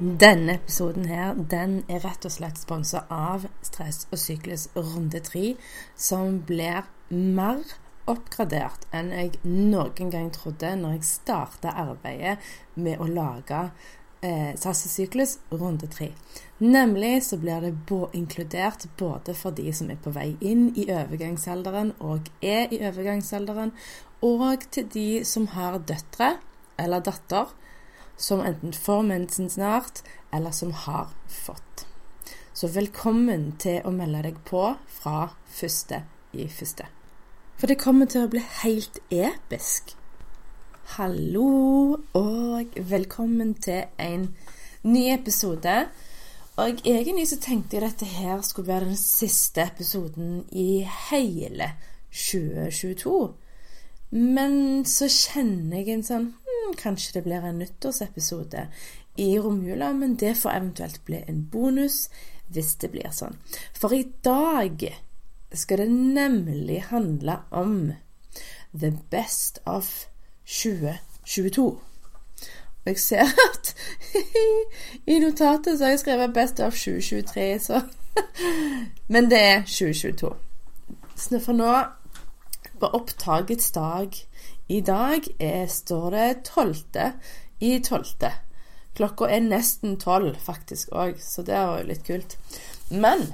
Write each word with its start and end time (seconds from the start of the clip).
Denne 0.00 0.54
episoden 0.54 1.04
her, 1.04 1.34
den 1.34 1.82
er 1.84 2.00
rett 2.00 2.24
og 2.24 2.32
slett 2.32 2.56
sponsa 2.56 3.02
av 3.12 3.42
Stress 3.60 4.06
og 4.08 4.16
syklus 4.16 4.62
runde 4.72 5.20
3, 5.20 5.50
som 5.92 6.38
blir 6.48 6.86
mer 7.12 7.60
oppgradert 8.08 8.86
enn 8.96 9.10
jeg 9.12 9.34
noen 9.44 10.08
gang 10.14 10.30
trodde 10.32 10.70
når 10.80 10.94
jeg 10.96 11.08
starta 11.10 11.74
arbeidet 11.84 12.38
med 12.80 12.96
å 12.96 13.10
lage 13.12 13.60
eh, 14.24 14.56
Stress 14.56 14.86
og 14.88 14.94
syklus 14.94 15.36
runde 15.52 15.92
3. 15.92 16.08
Nemlig 16.64 17.12
så 17.28 17.36
blir 17.44 17.68
det 17.68 18.00
inkludert 18.16 18.88
både 18.96 19.36
for 19.36 19.52
de 19.52 19.68
som 19.68 19.92
er 19.92 20.00
på 20.00 20.16
vei 20.16 20.30
inn 20.40 20.70
i 20.80 20.88
overgangsalderen 20.88 21.92
og 22.00 22.32
er 22.40 22.72
i 22.72 22.80
overgangsalderen, 22.80 23.76
og 24.24 24.64
til 24.72 24.88
de 24.96 25.08
som 25.28 25.52
har 25.52 25.76
døtre 25.84 26.38
eller 26.80 27.04
datter 27.04 27.52
som 28.20 28.40
enten 28.40 28.72
får 28.72 29.02
mensen 29.02 29.50
snart, 29.50 30.02
eller 30.32 30.50
som 30.50 30.72
har 30.72 31.08
fått. 31.28 31.86
Så 32.52 32.68
velkommen 32.68 33.52
til 33.58 33.80
å 33.88 33.92
melde 33.94 34.20
deg 34.26 34.40
på 34.44 34.74
fra 35.00 35.30
første 35.48 36.02
i 36.36 36.44
første. 36.52 36.84
For 37.56 37.70
det 37.70 37.80
kommer 37.80 38.10
til 38.10 38.26
å 38.26 38.30
bli 38.32 38.42
helt 38.60 39.00
episk. 39.08 39.94
Hallo, 40.98 41.96
og 42.18 42.76
velkommen 42.92 43.54
til 43.56 43.88
en 43.96 44.28
ny 44.82 45.06
episode. 45.14 45.76
Og 46.60 46.82
egentlig 46.84 47.28
så 47.30 47.40
tenkte 47.40 47.78
jeg 47.78 47.86
dette 47.86 48.08
her 48.18 48.42
skulle 48.44 48.68
være 48.68 48.90
den 48.90 49.00
siste 49.00 49.64
episoden 49.64 50.42
i 50.52 50.82
hele 51.08 51.72
2022. 52.12 53.16
Men 54.10 54.84
så 54.84 55.08
kjenner 55.08 55.80
jeg 55.80 55.94
en 55.94 56.04
sånn 56.04 56.30
Kanskje 56.78 57.18
det 57.18 57.24
blir 57.24 57.46
en 57.46 57.58
nyttårsepisode 57.58 58.66
i 59.16 59.38
romjula, 59.38 59.92
men 59.92 60.16
det 60.16 60.36
får 60.38 60.50
eventuelt 60.50 61.04
bli 61.04 61.24
en 61.28 61.44
bonus 61.52 62.08
hvis 62.50 62.74
det 62.82 62.90
blir 62.94 63.10
sånn. 63.14 63.38
For 63.76 63.94
i 63.94 64.04
dag 64.24 64.82
skal 65.52 65.82
det 65.82 65.90
nemlig 65.90 66.80
handle 66.90 67.40
om 67.50 67.92
The 68.74 68.92
Best 69.10 69.60
of 69.66 70.06
2022. 70.46 71.68
Og 72.80 72.86
jeg 72.86 72.98
ser 72.98 73.28
at 73.44 73.74
i 75.12 75.18
notatet 75.18 75.78
så 75.78 75.84
har 75.84 75.90
jeg 75.94 76.04
skrevet 76.04 76.34
Best 76.34 76.60
of 76.60 76.72
2023, 76.72 77.58
så 77.58 77.82
Men 79.12 79.30
det 79.30 79.40
er 79.40 79.60
2022. 79.62 80.34
Så 81.16 81.38
for 81.44 81.52
nå 81.52 81.74
på 82.80 82.86
opptakets 82.96 83.70
dag 83.70 84.16
i 84.70 84.80
dag 84.86 85.26
er, 85.42 85.66
står 85.66 86.10
det 86.14 86.26
12. 86.46 86.76
i 87.60 87.78
12. 87.82 88.28
Klokka 88.94 89.26
er 89.30 89.42
nesten 89.42 89.96
12 89.98 90.36
faktisk 90.44 90.92
òg, 90.94 91.18
så 91.22 91.42
det 91.46 91.56
er 91.58 91.66
jo 91.66 91.88
litt 91.88 92.04
kult. 92.06 92.36
Men 92.90 93.26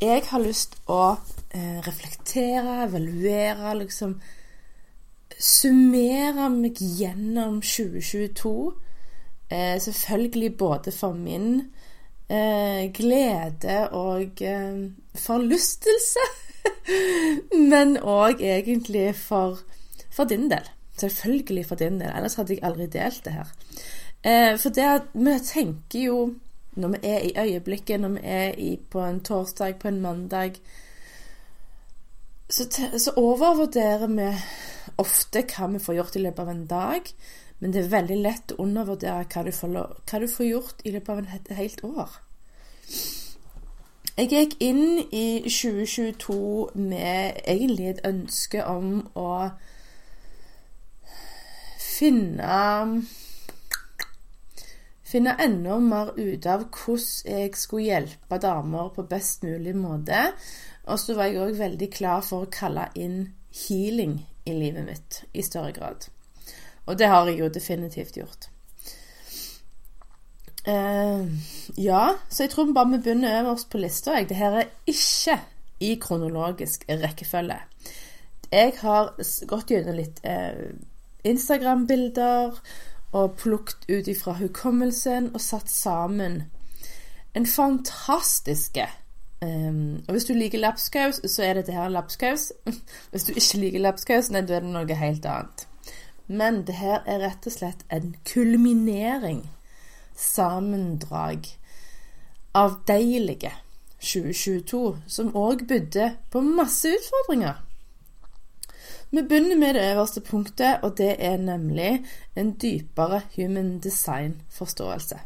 jeg 0.00 0.26
har 0.28 0.44
lyst 0.44 0.76
å 0.86 1.16
eh, 1.50 1.78
reflektere, 1.86 2.82
evaluere, 2.88 3.74
liksom 3.80 4.18
Summere 5.38 6.48
meg 6.50 6.80
gjennom 6.82 7.60
2022. 7.62 8.52
Eh, 9.54 9.76
selvfølgelig 9.80 10.56
både 10.58 10.92
for 10.92 11.14
min 11.14 11.60
eh, 12.28 12.88
glede 12.92 13.88
og 13.94 14.42
eh, 14.42 14.80
forlystelse. 15.14 16.26
Men 17.70 17.96
òg 18.02 18.42
egentlig 18.42 19.12
for, 19.14 19.60
for, 20.18 20.28
din 20.28 20.50
del. 20.50 20.66
Selvfølgelig 20.98 21.64
for 21.70 21.80
din 21.80 22.00
del. 22.02 22.10
Ellers 22.10 22.36
hadde 22.40 22.56
jeg 22.56 22.66
aldri 22.66 22.90
delt 22.92 23.24
det 23.24 23.38
her. 23.38 23.54
Eh, 24.26 24.58
for 24.58 24.74
det 24.74 24.86
at 24.90 25.10
vi 25.14 25.38
tenker 25.46 26.04
jo 26.08 26.18
når 26.78 26.88
vi 26.88 26.98
er 27.02 27.18
i 27.18 27.32
øyeblikket, 27.38 28.00
når 28.00 28.08
vi 28.08 28.20
er 28.22 28.52
i, 28.58 28.76
på 28.90 29.02
en 29.02 29.20
torsdag, 29.20 29.76
på 29.76 29.88
en 29.88 30.00
mandag, 30.00 30.52
så, 32.50 32.64
så, 32.98 33.12
overvurderer 33.16 34.06
vi 34.06 34.28
ofte 34.98 35.42
hva 35.42 35.66
vi 35.72 35.82
får 35.82 35.98
gjort 35.98 36.16
i 36.16 36.22
løpet 36.22 36.44
av 36.44 36.50
en 36.52 36.66
dag. 36.66 37.10
Men 37.58 37.74
det 37.74 37.82
er 37.82 37.90
veldig 37.92 38.18
lett 38.22 38.54
å 38.54 38.62
undervurdere 38.62 39.26
hva 39.26 39.42
du 39.44 39.52
får, 39.52 39.74
hva 40.10 40.20
du 40.22 40.28
får 40.30 40.46
gjort 40.46 40.84
i 40.86 40.94
løpet 40.94 41.08
av 41.14 41.18
et 41.34 41.54
helt 41.58 41.84
år. 41.84 42.18
Jeg 44.18 44.30
gikk 44.32 44.54
inn 44.62 45.02
i 45.14 45.26
2022 45.46 46.38
med 46.74 47.42
egentlig 47.44 47.90
et 47.90 48.06
ønske 48.06 48.64
om 48.66 49.02
å 49.18 49.28
finne 51.98 53.02
Finne 55.08 55.32
enda 55.40 55.78
mer 55.80 56.10
ut 56.18 56.46
av 56.52 56.66
hvordan 56.68 57.32
jeg 57.32 57.54
skulle 57.56 57.86
hjelpe 57.86 58.38
damer 58.42 58.90
på 58.92 59.06
best 59.08 59.46
mulig 59.46 59.72
måte. 59.76 60.18
Og 60.84 61.00
så 61.00 61.16
var 61.16 61.30
jeg 61.30 61.40
òg 61.40 61.56
veldig 61.56 61.88
klar 61.94 62.20
for 62.24 62.44
å 62.44 62.52
kalle 62.52 62.90
inn 63.00 63.22
healing 63.62 64.18
i 64.44 64.52
livet 64.52 64.84
mitt 64.84 65.22
i 65.32 65.44
større 65.46 65.72
grad. 65.76 66.10
Og 66.84 66.98
det 67.00 67.08
har 67.08 67.28
jeg 67.28 67.40
jo 67.40 67.48
definitivt 67.52 68.20
gjort. 68.20 68.50
Uh, 70.68 71.24
ja, 71.80 72.18
så 72.28 72.44
jeg 72.44 72.52
tror 72.52 72.74
bare 72.76 72.92
vi 72.92 73.00
begynner 73.06 73.40
øverst 73.40 73.70
på 73.72 73.80
lista. 73.80 74.20
Det 74.28 74.36
her 74.36 74.60
er 74.60 74.70
ikke 74.86 75.38
i 75.80 75.94
kronologisk 76.00 76.84
rekkefølge. 76.88 77.58
Jeg 78.52 78.76
har 78.80 79.14
gått 79.48 79.72
gjennom 79.72 79.96
litt 79.96 80.20
uh, 80.24 80.68
Instagram-bilder 81.24 82.60
og 83.18 83.34
plukket 83.40 83.88
ut 83.88 84.08
ifra 84.08 84.36
hukommelsen 84.38 85.30
og 85.34 85.40
satt 85.40 85.70
sammen 85.70 86.42
en 87.34 87.46
fantastiske 87.46 88.86
um, 89.42 90.02
Og 90.08 90.12
hvis 90.12 90.24
du 90.24 90.34
liker 90.34 90.58
lapskaus, 90.58 91.20
så 91.30 91.42
er 91.42 91.54
dette 91.54 91.72
her 91.72 91.88
lapskaus. 91.88 92.52
hvis 93.10 93.24
du 93.24 93.32
ikke 93.32 93.58
liker 93.58 93.84
lapskaus, 93.84 94.30
nei, 94.30 94.42
da 94.42 94.58
er 94.58 94.66
det 94.66 94.72
noe 94.74 94.98
helt 94.98 95.26
annet. 95.26 95.66
Men 96.26 96.64
det 96.66 96.74
her 96.80 97.04
er 97.06 97.22
rett 97.24 97.46
og 97.46 97.54
slett 97.54 97.86
en 97.94 98.16
kulminering 98.28 99.46
sammendrag 100.18 101.46
av 102.58 102.80
deilige 102.88 103.52
2022, 104.02 104.82
som 105.06 105.30
òg 105.36 105.64
bydde 105.70 106.10
på 106.32 106.42
masse 106.42 106.90
utfordringer. 106.90 107.62
Vi 109.10 109.22
begynner 109.22 109.56
med 109.56 109.74
det 109.74 109.92
øverste 109.92 110.20
punktet, 110.20 110.78
og 110.82 110.98
det 110.98 111.16
er 111.18 111.36
nemlig 111.36 112.04
en 112.36 112.52
dypere 112.62 113.20
human 113.36 113.78
design-forståelse. 113.78 115.18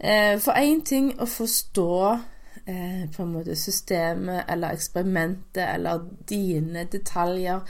Eh, 0.00 0.40
for 0.40 0.52
én 0.52 0.84
ting 0.84 1.10
å 1.20 1.26
forstå 1.26 1.92
eh, 2.66 3.04
på 3.12 3.22
en 3.22 3.32
måte 3.32 3.56
systemet 3.56 4.44
eller 4.48 4.72
eksperimentet 4.72 5.64
eller 5.74 6.04
dine 6.28 6.84
detaljer 6.92 7.60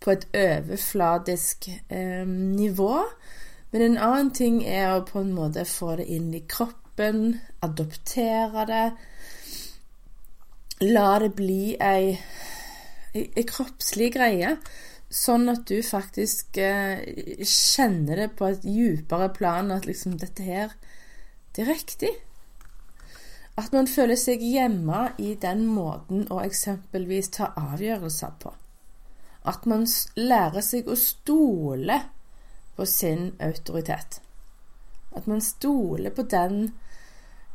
på 0.00 0.10
et 0.10 0.26
overfladisk 0.34 1.68
eh, 1.90 2.26
nivå, 2.26 3.04
men 3.70 3.82
en 3.82 3.98
annen 3.98 4.30
ting 4.30 4.62
er 4.64 4.94
å 4.94 5.04
på 5.04 5.20
en 5.20 5.34
måte 5.36 5.64
få 5.68 5.96
det 6.00 6.08
inn 6.10 6.32
i 6.34 6.42
kroppen, 6.48 7.36
adoptere 7.62 8.66
det. 8.66 8.86
La 10.80 11.18
det 11.20 11.34
bli 11.36 11.76
ei, 11.80 12.16
ei 13.24 13.46
kroppslig 13.48 14.12
greie, 14.16 14.56
sånn 15.12 15.48
at 15.52 15.64
du 15.70 15.80
faktisk 15.86 16.58
eh, 16.58 17.02
kjenner 17.42 18.24
det 18.24 18.30
på 18.38 18.50
et 18.50 18.64
djupere 18.66 19.30
plan 19.34 19.70
at 19.74 19.86
liksom 19.86 20.16
dette 20.20 20.46
her, 20.46 20.74
det 21.54 21.64
er 21.64 21.72
riktig. 21.72 22.12
At 23.56 23.72
man 23.72 23.88
føler 23.88 24.18
seg 24.20 24.42
hjemme 24.44 25.06
i 25.22 25.32
den 25.40 25.64
måten 25.72 26.26
å 26.28 26.42
eksempelvis 26.44 27.30
ta 27.38 27.54
avgjørelser 27.56 28.34
på. 28.42 28.52
At 29.48 29.64
man 29.70 29.86
lærer 30.18 30.64
seg 30.64 30.90
å 30.90 30.98
stole 31.00 32.00
på 32.76 32.84
sin 32.90 33.30
autoritet. 33.40 34.20
At 35.16 35.30
man 35.30 35.40
stoler 35.40 36.12
på 36.12 36.26
den 36.28 36.74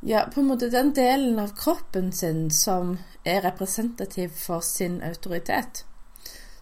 ja, 0.01 0.25
på 0.33 0.39
en 0.41 0.49
måte 0.49 0.69
den 0.73 0.93
delen 0.97 1.39
av 1.39 1.53
kroppen 1.57 2.11
sin 2.11 2.49
som 2.51 2.97
er 3.23 3.43
representativ 3.45 4.33
for 4.33 4.65
sin 4.65 5.01
autoritet. 5.05 5.85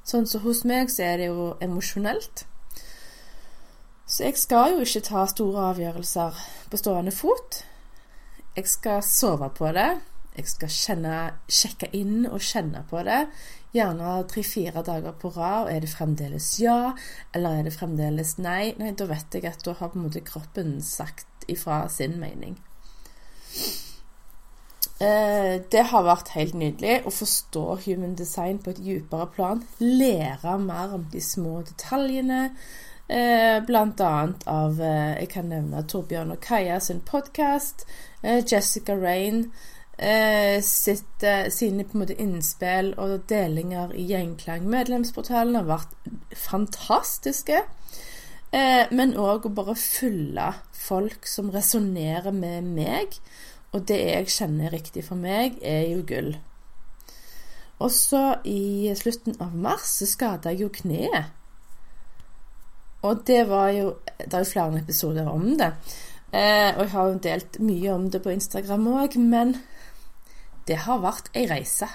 Sånn 0.03 0.27
som 0.27 0.41
så 0.41 0.43
hos 0.43 0.63
meg 0.67 0.91
så 0.91 1.05
er 1.05 1.17
det 1.21 1.29
jo 1.29 1.53
emosjonelt. 1.63 2.45
Så 4.09 4.25
jeg 4.25 4.39
skal 4.41 4.73
jo 4.73 4.83
ikke 4.83 5.05
ta 5.05 5.25
store 5.29 5.69
avgjørelser 5.71 6.39
på 6.71 6.79
stående 6.81 7.13
fot. 7.13 7.61
Jeg 8.57 8.67
skal 8.67 9.03
sove 9.05 9.51
på 9.55 9.69
det. 9.75 9.89
Jeg 10.39 10.49
skal 10.49 10.71
kjenne, 10.73 11.15
sjekke 11.51 11.91
inn 11.95 12.25
og 12.25 12.41
kjenne 12.41 12.81
på 12.89 13.03
det. 13.05 13.21
Gjerne 13.75 14.15
tre-fire 14.31 14.81
dager 14.87 15.13
på 15.21 15.29
rad. 15.35 15.69
Er 15.69 15.83
det 15.83 15.91
fremdeles 15.93 16.55
ja, 16.63 16.95
eller 17.35 17.59
er 17.59 17.69
det 17.69 17.75
fremdeles 17.77 18.37
nei? 18.41 18.73
Nei, 18.81 18.95
Da 18.97 19.05
vet 19.09 19.37
jeg 19.37 19.45
at 19.45 19.63
da 19.63 19.77
har 19.77 19.93
på 19.93 19.99
en 19.99 20.07
måte 20.07 20.25
kroppen 20.25 20.79
sagt 20.81 21.45
ifra 21.47 21.83
sin 21.89 22.17
mening. 22.19 22.57
Eh, 24.99 25.61
det 25.71 25.85
har 25.93 26.03
vært 26.03 26.33
helt 26.35 26.57
nydelig 26.59 26.97
å 27.07 27.11
forstå 27.13 27.63
human 27.85 28.17
design 28.19 28.57
på 28.59 28.73
et 28.73 28.81
dypere 28.83 29.29
plan. 29.31 29.61
Lære 29.79 30.57
mer 30.59 30.95
om 30.97 31.05
de 31.13 31.21
små 31.23 31.61
detaljene. 31.63 32.49
Eh, 33.07 33.57
blant 33.65 34.01
annet 34.05 34.43
av 34.45 34.81
eh, 34.83 35.15
Jeg 35.21 35.29
kan 35.31 35.47
nevne 35.49 35.85
Torbjørn 35.87 36.35
og 36.35 36.43
Kaja 36.43 36.81
sin 36.83 36.99
podkast. 37.01 37.87
Jessica 38.21 38.97
Rain 38.99 39.45
sitt, 40.63 41.23
sine 41.51 41.83
på 41.83 41.95
en 41.95 42.01
måte 42.01 42.15
innspill 42.19 42.93
og 42.99 43.25
delinger 43.31 43.91
i 43.95 44.05
Gjengklang. 44.07 44.67
Medlemsportalen 44.67 45.55
har 45.55 45.67
vært 45.67 45.95
fantastiske. 46.35 47.61
Men 48.51 49.11
òg 49.13 49.43
å 49.45 49.51
bare 49.53 49.75
følge 49.77 50.47
folk 50.73 51.27
som 51.29 51.51
resonnerer 51.53 52.33
med 52.33 52.65
meg 52.65 53.19
og 53.75 53.85
det 53.89 53.99
jeg 54.01 54.31
kjenner 54.33 54.73
riktig 54.73 55.03
for 55.05 55.19
meg, 55.19 55.59
er 55.61 55.85
jo 55.91 56.01
gull. 56.09 56.31
Også 57.79 58.41
i 58.49 58.89
slutten 58.97 59.37
av 59.43 59.53
mars 59.55 59.93
så 59.99 60.07
skada 60.09 60.51
jeg 60.51 60.65
jo 60.65 60.71
kneet. 60.73 61.35
Og 63.05 63.21
det 63.27 63.45
var 63.47 63.69
jo 63.71 63.93
Det 64.19 64.33
er 64.33 64.43
jo 64.43 64.51
flere 64.51 64.79
episoder 64.81 65.27
om 65.31 65.57
det. 65.57 65.71
Eh, 66.33 66.75
og 66.75 66.81
jeg 66.83 66.91
har 66.91 67.07
jo 67.07 67.19
delt 67.23 67.59
mye 67.59 67.93
om 67.93 68.09
det 68.11 68.21
på 68.21 68.29
Instagram 68.29 68.87
òg, 68.87 69.15
men 69.17 69.55
det 70.67 70.75
har 70.83 70.99
vært 70.99 71.29
ei 71.33 71.45
reise. 71.47 71.87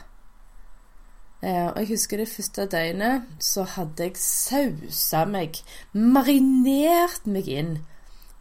Eh, 1.44 1.66
og 1.66 1.78
jeg 1.78 1.88
husker 1.88 2.16
det 2.16 2.28
første 2.28 2.64
døgnet 2.66 3.24
så 3.38 3.66
hadde 3.68 4.06
jeg 4.06 4.16
sausa 4.16 5.26
meg, 5.28 5.58
marinert 5.92 7.26
meg 7.28 7.50
inn 7.52 7.74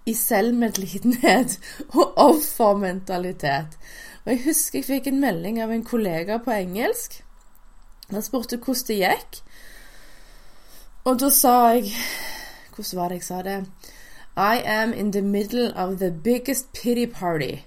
i 0.07 0.13
selvmedlidenhet 0.15 1.57
og 1.99 2.13
offermentalitet. 2.15 3.75
Og 4.23 4.31
Jeg 4.31 4.43
husker 4.45 4.79
jeg 4.79 4.87
fikk 4.87 5.11
en 5.11 5.19
melding 5.19 5.59
av 5.59 5.73
en 5.75 5.83
kollega 5.83 6.39
på 6.39 6.55
engelsk. 6.55 7.19
Han 8.11 8.23
spurte 8.23 8.57
hvordan 8.57 8.87
det 8.87 8.99
gikk. 9.01 9.41
Og 11.03 11.19
da 11.19 11.29
sa 11.29 11.55
jeg 11.75 11.91
Hvordan 12.75 12.99
var 12.99 13.09
det 13.09 13.15
jeg 13.19 13.23
sa 13.23 13.41
det? 13.43 13.65
I 14.37 14.61
am 14.65 14.93
in 14.93 15.11
the 15.11 15.21
middle 15.21 15.73
of 15.75 15.99
the 15.99 16.09
biggest 16.09 16.73
pity 16.73 17.05
party, 17.05 17.65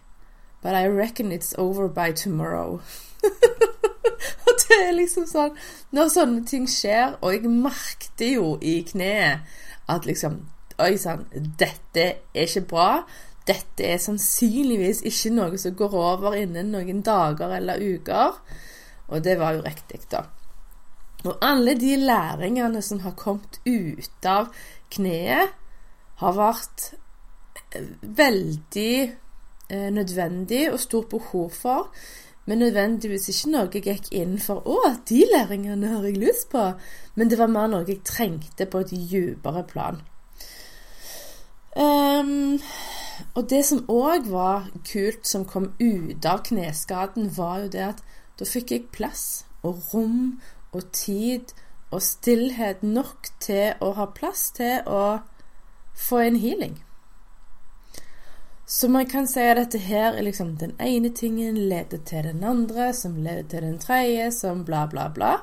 but 0.62 0.74
I 0.74 0.88
reckon 0.88 1.30
it's 1.30 1.54
over 1.58 1.88
by 1.88 2.12
tomorrow. 2.12 2.80
og 4.46 4.60
det 4.62 4.76
er 4.80 4.92
liksom 4.96 5.26
sånn 5.30 5.56
Når 5.96 6.10
sånne 6.12 6.44
ting 6.48 6.66
skjer, 6.70 7.16
og 7.20 7.34
jeg 7.34 7.50
merket 7.50 8.22
jo 8.26 8.56
i 8.62 8.80
kneet 8.88 9.56
at 9.92 10.08
liksom 10.08 10.42
Oi 10.82 10.98
sann, 11.00 11.22
dette 11.32 12.02
er 12.36 12.42
ikke 12.42 12.66
bra. 12.68 12.88
Dette 13.48 13.86
er 13.86 14.00
sannsynligvis 14.02 15.00
ikke 15.08 15.30
noe 15.32 15.56
som 15.56 15.72
går 15.78 15.94
over 15.96 16.36
innen 16.36 16.68
noen 16.74 16.98
dager 17.06 17.54
eller 17.56 17.80
uker. 17.80 18.36
Og 19.08 19.22
det 19.24 19.38
var 19.40 19.56
jo 19.56 19.62
riktig, 19.64 20.02
da. 20.12 20.26
Og 21.24 21.38
alle 21.40 21.78
de 21.80 21.94
læringene 21.96 22.82
som 22.84 23.00
har 23.06 23.16
kommet 23.16 23.56
ut 23.64 24.28
av 24.28 24.50
kneet, 24.92 25.54
har 26.20 26.36
vært 26.36 26.90
eh, 27.72 27.88
veldig 28.20 28.92
eh, 29.02 29.88
nødvendig 29.92 30.62
og 30.72 30.80
stort 30.80 31.10
behov 31.12 31.50
for. 31.56 31.90
Men 32.46 32.58
nødvendigvis 32.62 33.28
ikke 33.28 33.50
noe 33.50 33.70
jeg 33.74 33.82
gikk 33.82 34.12
inn 34.14 34.36
for. 34.38 34.62
'Å, 34.62 34.94
de 35.08 35.24
læringene 35.32 35.88
har 35.94 36.04
jeg 36.06 36.20
lyst 36.22 36.50
på.' 36.50 36.72
Men 37.14 37.30
det 37.30 37.38
var 37.38 37.50
mer 37.50 37.66
noe 37.66 37.86
jeg 37.88 38.04
trengte 38.04 38.66
på 38.66 38.84
et 38.84 38.90
dypere 38.90 39.64
plan. 39.66 40.02
Um, 41.76 42.60
og 43.34 43.50
det 43.50 43.64
som 43.64 43.84
òg 43.92 44.30
var 44.30 44.70
kult, 44.92 45.26
som 45.28 45.44
kom 45.44 45.72
ut 45.80 46.24
av 46.24 46.44
kneskaden, 46.46 47.32
var 47.36 47.58
jo 47.64 47.68
det 47.68 47.84
at 47.90 48.02
da 48.38 48.48
fikk 48.48 48.70
jeg 48.70 48.88
plass 48.92 49.44
og 49.62 49.82
rom 49.92 50.40
og 50.72 50.92
tid 50.92 51.52
og 51.90 52.02
stillhet 52.02 52.82
nok 52.82 53.28
til 53.40 53.74
å 53.80 53.92
ha 53.98 54.06
plass 54.06 54.50
til 54.56 54.86
å 54.86 55.18
få 55.96 56.22
en 56.24 56.36
healing. 56.36 56.76
Så 58.66 58.88
man 58.90 59.06
kan 59.06 59.28
si 59.30 59.40
at 59.40 59.60
dette 59.60 59.78
her 59.78 60.16
er 60.16 60.24
liksom 60.26 60.56
den 60.58 60.72
ene 60.82 61.12
tingen 61.14 61.58
leder 61.70 62.02
til 62.04 62.26
den 62.26 62.42
andre, 62.44 62.92
som 62.94 63.20
leder 63.22 63.46
til 63.48 63.62
den 63.62 63.78
tredje, 63.78 64.32
som 64.34 64.64
bla, 64.64 64.86
bla, 64.90 65.06
bla. 65.14 65.36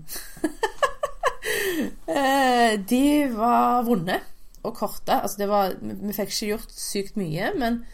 eh, 2.08 2.80
De 2.90 3.36
var 3.36 3.82
vonde 3.86 4.20
og 4.62 4.76
korte. 4.76 5.22
Altså 5.22 5.46
var, 5.46 5.72
vi 5.80 6.12
fikk 6.12 6.28
ikke 6.32 6.46
gjort 6.46 6.72
sykt 6.74 7.16
mye, 7.20 7.52
men 7.58 7.84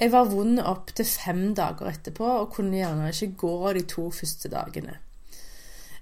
jeg 0.00 0.12
var 0.12 0.24
vond 0.32 0.60
opp 0.64 0.94
til 0.96 1.04
fem 1.04 1.54
dager 1.56 1.86
etterpå 1.92 2.24
og 2.24 2.52
kunne 2.54 2.76
gjerne 2.78 3.08
ikke 3.12 3.36
gå 3.36 3.72
de 3.76 3.82
to 3.88 4.10
første 4.10 4.48
dagene. 4.48 4.96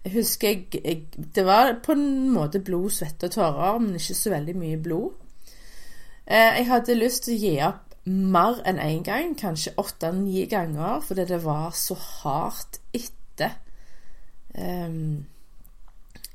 Jeg 0.04 0.12
husker 0.12 0.48
jeg, 0.48 0.66
jeg, 0.84 1.06
Det 1.34 1.46
var 1.46 1.80
på 1.82 1.92
en 1.92 2.30
måte 2.30 2.60
blod, 2.62 2.90
svette 2.94 3.26
og 3.26 3.32
tårer, 3.34 3.78
men 3.82 3.94
ikke 3.98 4.14
så 4.14 4.30
veldig 4.30 4.56
mye 4.56 4.76
blod. 4.82 5.10
Eh, 6.28 6.58
jeg 6.60 6.66
hadde 6.68 6.98
lyst 6.98 7.24
til 7.24 7.36
å 7.36 7.40
gi 7.40 7.54
opp 7.64 7.94
mer 8.08 8.58
enn 8.68 8.80
én 8.80 8.98
en 8.98 9.04
gang, 9.04 9.34
kanskje 9.36 9.72
åtte-ni 9.80 10.44
ganger, 10.48 11.00
fordi 11.00 11.24
det 11.28 11.40
var 11.44 11.72
så 11.76 11.96
hardt 11.96 12.80
etter 12.96 13.56
um, 14.52 15.24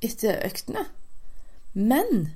etter 0.01 0.41
øktene. 0.45 0.87
Men 1.73 2.33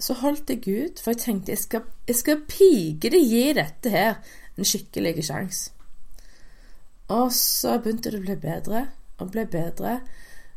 så 0.00 0.16
holdt 0.22 0.50
jeg 0.50 0.64
ut, 0.64 1.00
for 1.00 1.12
jeg 1.12 1.22
tenkte 1.24 1.52
jeg 1.52 1.64
skal, 1.66 1.84
jeg 2.08 2.16
skal 2.16 2.44
pike 2.48 3.12
det 3.12 3.20
gi 3.20 3.44
dette 3.56 3.92
her 3.92 4.16
en 4.56 4.68
skikkelig 4.68 5.24
sjanse. 5.28 5.72
Og 7.10 7.28
så 7.34 7.76
begynte 7.76 8.12
det 8.12 8.22
å 8.22 8.24
bli 8.24 8.38
bedre 8.40 8.84
og 9.20 9.32
bli 9.34 9.44
bedre, 9.52 9.98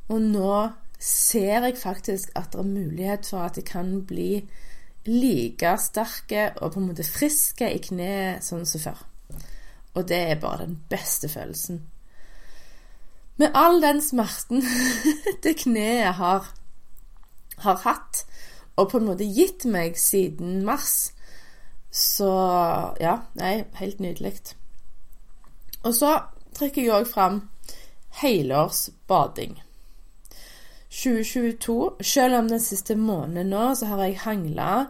og 0.07 0.21
nå 0.23 0.57
ser 1.03 1.65
jeg 1.67 1.79
faktisk 1.81 2.31
at 2.39 2.53
det 2.53 2.61
er 2.61 2.69
mulighet 2.69 3.27
for 3.27 3.43
at 3.43 3.57
jeg 3.59 3.67
kan 3.67 3.97
bli 4.07 4.45
like 5.09 5.77
sterke 5.81 6.51
og 6.61 6.73
på 6.73 6.79
en 6.79 6.89
måte 6.91 7.05
friske 7.07 7.67
i 7.67 7.81
kneet 7.83 8.45
sånn 8.45 8.65
som 8.67 8.83
før. 8.83 9.01
Og 9.93 10.07
det 10.09 10.19
er 10.31 10.41
bare 10.41 10.65
den 10.65 10.77
beste 10.89 11.29
følelsen. 11.29 11.83
Med 13.37 13.51
all 13.57 13.81
den 13.81 14.01
smerten 14.01 14.63
det 15.43 15.57
kneet 15.63 16.15
har, 16.19 16.47
har 17.65 17.81
hatt, 17.85 18.23
og 18.75 18.89
på 18.89 18.99
en 18.99 19.09
måte 19.09 19.27
gitt 19.29 19.65
meg 19.69 19.97
siden 20.01 20.63
mars, 20.65 21.11
så 21.93 22.29
ja, 23.01 23.19
nei, 23.37 23.65
helt 23.77 23.99
nydelig. 24.01 24.55
Og 25.83 25.93
så 25.93 26.15
trekker 26.57 26.81
jeg 26.81 26.95
òg 26.95 27.09
fram 27.09 27.43
helårs 28.21 28.87
bading. 29.09 29.59
2022, 30.93 31.95
selv 32.05 32.35
om 32.37 32.49
den 32.49 32.61
siste 32.61 32.95
måneden 32.95 33.49
nå, 33.49 33.71
så 33.75 33.89
har 33.89 34.03
jeg 34.03 34.19
hangla, 34.27 34.85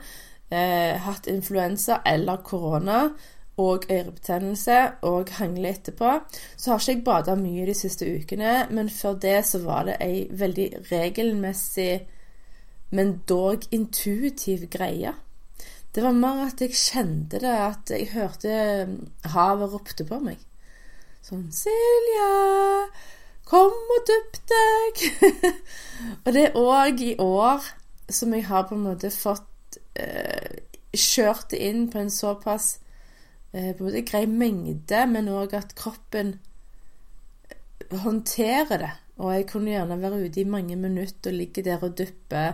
eh, 0.52 1.00
hatt 1.00 1.28
influensa 1.32 2.02
eller 2.06 2.44
korona 2.44 3.10
og 3.58 3.86
ørebetennelse 3.92 4.92
og 5.02 5.30
hangle 5.38 5.70
etterpå, 5.70 6.12
så 6.58 6.72
har 6.72 6.80
ikke 6.80 6.92
jeg 6.92 7.04
bada 7.04 7.36
mye 7.36 7.66
de 7.66 7.74
siste 7.78 8.06
ukene, 8.06 8.68
men 8.70 8.90
før 8.90 9.14
det 9.14 9.46
så 9.46 9.62
var 9.64 9.86
det 9.86 9.98
ei 10.02 10.28
veldig 10.32 10.70
regelmessig, 10.92 12.08
men 12.92 13.22
dog 13.30 13.64
intuitiv 13.72 14.68
greie. 14.70 15.14
Det 15.96 16.04
var 16.04 16.12
mer 16.12 16.48
at 16.48 16.62
jeg 16.62 16.74
kjente 16.74 17.40
det, 17.40 17.54
at 17.54 17.92
jeg 17.94 18.10
hørte 18.14 18.88
havet 19.30 19.74
ropte 19.74 20.06
på 20.06 20.20
meg. 20.20 20.40
Sånn 21.24 21.46
'Silje, 21.54 22.90
kom 23.54 23.96
og 23.96 24.06
dupp 24.10 24.38
deg!' 24.50 25.04
og 26.26 26.30
det 26.34 26.46
er 26.48 26.58
òg 26.58 27.02
i 27.06 27.16
år 27.22 27.68
som 28.10 28.34
jeg 28.34 28.48
har 28.50 28.66
på 28.68 28.76
en 28.76 28.88
måte 28.88 29.12
fått 29.14 29.78
eh, 29.96 30.64
kjørt 30.94 31.52
det 31.54 31.62
inn 31.70 31.86
på 31.92 32.02
en 32.02 32.12
såpass 32.14 32.80
eh, 33.54 33.72
på 33.76 33.84
en 33.84 33.88
måte 33.88 34.06
grei 34.10 34.26
mengde, 34.30 35.06
men 35.10 35.30
òg 35.30 35.54
at 35.58 35.76
kroppen 35.78 36.36
eh, 37.50 37.98
håndterer 38.04 38.82
det. 38.82 38.92
Og 39.22 39.36
jeg 39.36 39.48
kunne 39.52 39.72
gjerne 39.76 40.02
være 40.02 40.26
ute 40.26 40.42
i 40.42 40.50
mange 40.50 40.76
minutter 40.76 41.32
og 41.32 41.38
ligge 41.38 41.64
der 41.66 41.86
og 41.86 41.94
duppe 41.98 42.48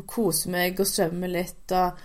og 0.00 0.06
kose 0.08 0.50
meg 0.52 0.80
og 0.80 0.88
svømme 0.88 1.28
litt. 1.28 1.68
og 1.76 2.00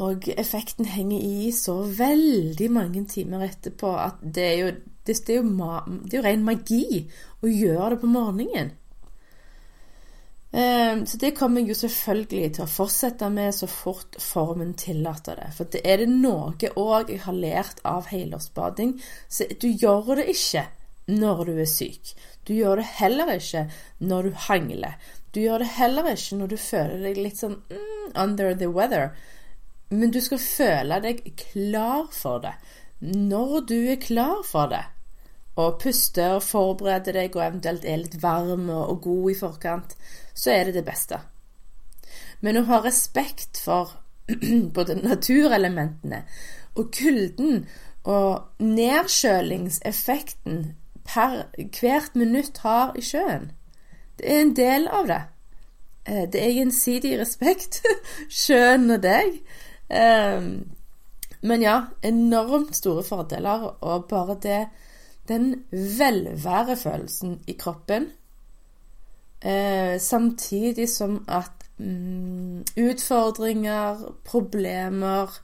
og 0.00 0.28
effekten 0.38 0.86
henger 0.88 1.20
i 1.20 1.50
så 1.52 1.74
veldig 1.84 2.70
mange 2.72 3.02
timer 3.10 3.42
etterpå 3.44 3.90
at 4.00 4.22
det 4.22 4.44
er 4.46 4.54
jo, 4.56 4.68
det, 5.10 5.18
det 5.26 5.36
er 5.36 5.42
jo, 5.42 5.80
det 6.06 6.14
er 6.14 6.20
jo 6.22 6.26
ren 6.28 6.46
magi 6.46 6.84
å 7.42 7.50
gjøre 7.50 7.96
det 7.96 8.00
på 8.04 8.14
morgenen. 8.14 8.76
Ehm, 10.52 11.06
så 11.06 11.16
det 11.16 11.30
kommer 11.38 11.60
jeg 11.60 11.70
jo 11.70 11.78
selvfølgelig 11.84 12.50
til 12.56 12.64
å 12.64 12.70
fortsette 12.70 13.28
med 13.30 13.54
så 13.54 13.68
fort 13.70 14.18
formen 14.22 14.74
tillater 14.78 15.38
det. 15.38 15.52
For 15.54 15.70
det 15.70 15.84
er 15.86 16.02
det 16.02 16.10
noe 16.10 16.72
òg 16.74 17.12
jeg 17.12 17.22
har 17.26 17.38
lært 17.38 17.82
av 17.86 18.10
helårsbading, 18.10 18.96
så 19.28 19.46
du 19.62 19.68
gjør 19.70 20.16
det 20.18 20.26
ikke 20.34 20.66
når 21.10 21.44
du 21.46 21.54
er 21.54 21.70
syk. 21.70 22.14
Du 22.46 22.54
gjør 22.54 22.80
det 22.80 22.88
heller 22.98 23.34
ikke 23.36 23.66
når 24.02 24.30
du 24.30 24.44
hangler. 24.48 24.98
Du 25.30 25.40
gjør 25.40 25.62
det 25.62 25.72
heller 25.76 26.10
ikke 26.10 26.40
når 26.40 26.50
du 26.50 26.58
føler 26.58 27.04
deg 27.06 27.20
litt 27.22 27.38
sånn 27.38 27.60
mm, 27.70 28.14
under 28.18 28.54
the 28.58 28.70
weather. 28.70 29.12
Men 29.90 30.10
du 30.14 30.20
skal 30.22 30.42
føle 30.42 31.00
deg 31.02 31.22
klar 31.38 32.10
for 32.14 32.42
det. 32.42 32.56
Når 33.00 33.60
du 33.70 33.78
er 33.92 34.02
klar 34.02 34.42
for 34.46 34.70
det, 34.70 34.82
og 35.60 35.78
puster 35.82 36.36
og 36.36 36.44
forbereder 36.46 37.18
deg 37.20 37.36
og 37.36 37.44
eventuelt 37.44 37.84
er 37.84 38.02
litt 38.02 38.16
varm 38.22 38.70
og 38.74 39.02
god 39.04 39.30
i 39.32 39.38
forkant, 39.38 39.96
så 40.34 40.54
er 40.54 40.68
det 40.68 40.80
det 40.80 40.86
beste. 40.86 41.20
Men 42.40 42.60
å 42.60 42.66
ha 42.70 42.80
respekt 42.84 43.60
for 43.64 43.96
både 44.76 45.00
naturelementene 45.00 46.24
og 46.78 46.92
kulden 46.94 47.64
og 48.08 48.62
nedkjølingseffekten 48.62 50.62
per 51.04 51.42
hvert 51.80 52.16
minutt 52.16 52.62
har 52.64 52.96
i 52.96 53.04
sjøen, 53.04 53.50
det 54.20 54.30
er 54.30 54.42
en 54.44 54.56
del 54.56 54.88
av 54.88 55.08
det. 55.08 55.22
Eh, 56.04 56.26
det 56.32 56.42
er 56.42 56.58
gjensidig 56.58 57.18
respekt, 57.20 57.82
sjøen 58.42 58.90
og 58.94 59.02
deg. 59.04 59.40
Ehm, 59.90 60.52
men 61.42 61.64
ja, 61.64 61.76
enormt 62.04 62.76
store 62.76 63.04
fordeler, 63.04 63.70
og 63.80 64.08
bare 64.08 64.36
det 64.42 64.60
Den 65.28 65.64
velværefølelsen 65.70 67.40
i 67.46 67.52
kroppen, 67.52 68.06
eh, 69.42 70.00
samtidig 70.00 70.88
som 70.88 71.24
at 71.28 71.50
mm, 71.78 72.64
utfordringer, 72.76 74.14
problemer, 74.24 75.40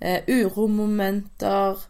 eh, 0.00 0.20
uromomenter 0.28 1.88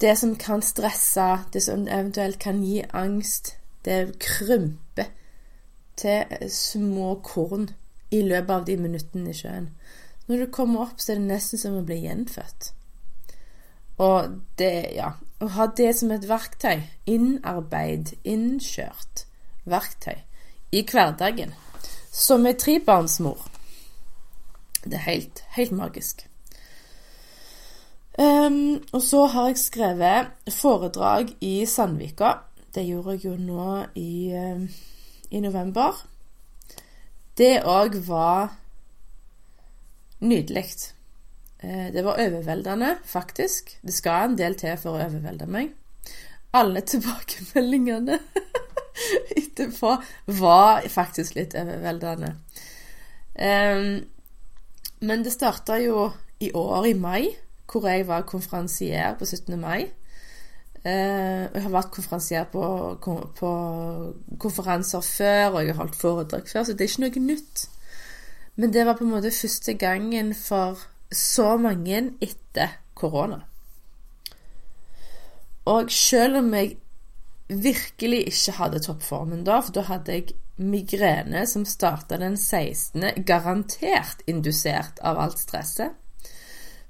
Det 0.00 0.18
som 0.18 0.36
kan 0.36 0.62
stresse, 0.62 1.38
det 1.52 1.62
som 1.62 1.88
eventuelt 1.88 2.38
kan 2.38 2.62
gi 2.62 2.82
angst, 2.92 3.56
det 3.84 4.18
krymper 4.18 5.04
til 5.96 6.24
små 6.48 7.14
korn 7.22 7.70
i 8.10 8.22
løpet 8.22 8.50
av 8.50 8.64
de 8.66 8.76
minuttene 8.76 9.30
i 9.30 9.36
sjøen. 9.36 9.70
Når 10.26 10.36
du 10.36 10.50
kommer 10.50 10.80
opp, 10.86 11.00
så 11.00 11.12
er 11.12 11.20
det 11.20 11.28
nesten 11.28 11.58
som 11.58 11.78
å 11.78 11.84
bli 11.86 12.00
gjenfødt. 12.02 12.72
Og 13.98 14.40
det, 14.58 14.72
ja 14.96 15.12
Å 15.42 15.48
ha 15.56 15.66
det 15.76 15.90
som 15.98 16.12
et 16.14 16.28
verktøy, 16.30 16.84
innarbeid, 17.10 18.14
innkjørt 18.22 19.24
verktøy 19.66 20.20
i 20.72 20.84
hverdagen, 20.86 21.50
som 22.14 22.46
ei 22.46 22.54
trebarnsmor, 22.54 23.42
det 24.84 25.00
er 25.00 25.04
helt, 25.08 25.42
helt 25.56 25.74
magisk. 25.74 26.22
Um, 28.18 28.78
og 28.92 29.02
så 29.02 29.26
har 29.34 29.50
jeg 29.50 29.58
skrevet 29.64 30.54
foredrag 30.54 31.34
i 31.42 31.66
Sandvika. 31.66 32.36
Det 32.74 32.86
gjorde 32.86 33.16
jeg 33.16 33.24
jo 33.26 33.36
nå 33.36 33.68
i, 33.98 34.30
uh, 34.30 34.62
i 35.30 35.42
november. 35.42 35.98
Det 37.36 37.56
òg 37.66 37.98
var 38.06 38.52
Nydelig. 40.22 40.94
Eh, 41.62 41.92
det 41.94 42.04
var 42.04 42.18
overveldende, 42.18 42.96
faktisk. 43.04 43.78
Det 43.82 43.94
skal 43.94 44.30
en 44.30 44.38
del 44.38 44.56
til 44.58 44.76
for 44.80 44.96
å 44.96 45.04
overvelde 45.06 45.46
meg. 45.46 45.70
Alle 46.58 46.82
tilbakemeldingene 46.92 48.18
etterpå 49.40 49.94
var 50.38 50.88
faktisk 50.90 51.38
litt 51.38 51.54
overveldende. 51.58 52.34
Men 55.02 55.24
det 55.24 55.32
starta 55.32 55.78
jo 55.80 56.10
i 56.42 56.50
år, 56.54 56.84
i 56.90 56.92
mai, 56.98 57.30
hvor 57.70 57.88
jeg 57.88 58.04
var 58.06 58.26
konferansier 58.28 59.16
på 59.18 59.24
17. 59.24 59.56
mai. 59.58 59.86
Og 60.84 61.56
jeg 61.56 61.62
har 61.64 61.72
vært 61.72 61.94
konferansier 61.94 62.44
på, 62.52 62.62
på 63.00 63.50
konferanser 64.42 65.00
før, 65.00 65.46
og 65.46 65.58
jeg 65.62 65.72
har 65.72 65.80
holdt 65.80 65.96
foredrag 65.96 66.50
før, 66.52 66.66
så 66.66 66.76
det 66.76 66.84
er 66.84 66.92
ikke 66.92 67.06
noe 67.06 67.24
nytt. 67.32 67.64
Men 68.60 68.74
det 68.74 68.84
var 68.86 68.98
på 68.98 69.06
en 69.06 69.14
måte 69.14 69.32
første 69.32 69.74
gangen 69.80 70.34
for 70.36 70.84
så 71.12 71.56
mange 71.60 72.04
etter 72.20 72.78
korona. 72.94 73.40
Og 75.70 75.90
selv 75.92 76.40
om 76.40 76.54
jeg 76.54 76.76
virkelig 77.48 78.26
ikke 78.26 78.56
hadde 78.56 78.80
toppformen 78.82 79.44
da, 79.46 79.60
for 79.60 79.76
da 79.76 79.86
hadde 79.86 80.16
jeg 80.16 80.34
migrene 80.62 81.44
som 81.46 81.64
starta 81.68 82.18
den 82.20 82.36
16., 82.36 83.24
garantert 83.26 84.22
indusert 84.26 85.00
av 85.02 85.20
alt 85.20 85.40
stresset. 85.42 85.98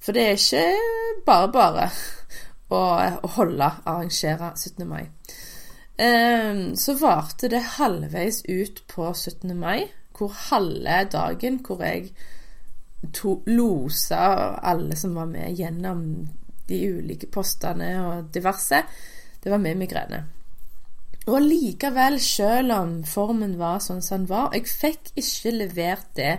For 0.02 0.16
det 0.16 0.22
er 0.26 0.38
ikke 0.38 1.22
bare 1.26 1.50
bare 1.54 1.88
å, 2.72 2.82
holde, 3.36 3.68
arrangere 3.86 4.52
17. 4.56 4.86
mai. 4.88 5.04
Ehm, 6.00 6.72
så 6.76 6.96
varte 6.98 7.50
det 7.52 7.62
halvveis 7.76 8.42
ut 8.48 8.82
på 8.90 9.12
17. 9.12 9.52
mai 9.58 9.90
hvor 10.16 10.32
halve 10.48 11.02
dagen 11.12 11.60
hvor 11.66 11.82
jeg 11.84 12.12
to, 13.10 13.40
losa 13.46 14.54
alle 14.62 14.96
som 14.96 15.16
var 15.18 15.26
med 15.30 15.58
gjennom 15.58 16.04
de 16.68 16.78
ulike 16.92 17.26
postene 17.32 17.90
og 18.04 18.30
diverse, 18.34 18.84
det 19.42 19.50
var 19.50 19.60
med 19.62 19.80
migrene. 19.80 20.22
Og 21.26 21.38
likevel, 21.42 22.18
selv 22.22 22.74
om 22.74 22.94
formen 23.06 23.58
var 23.58 23.82
sånn 23.82 24.02
som 24.02 24.24
den 24.24 24.30
var, 24.30 24.54
jeg 24.54 24.70
fikk 24.70 25.12
ikke 25.18 25.54
levert 25.54 26.08
det 26.18 26.36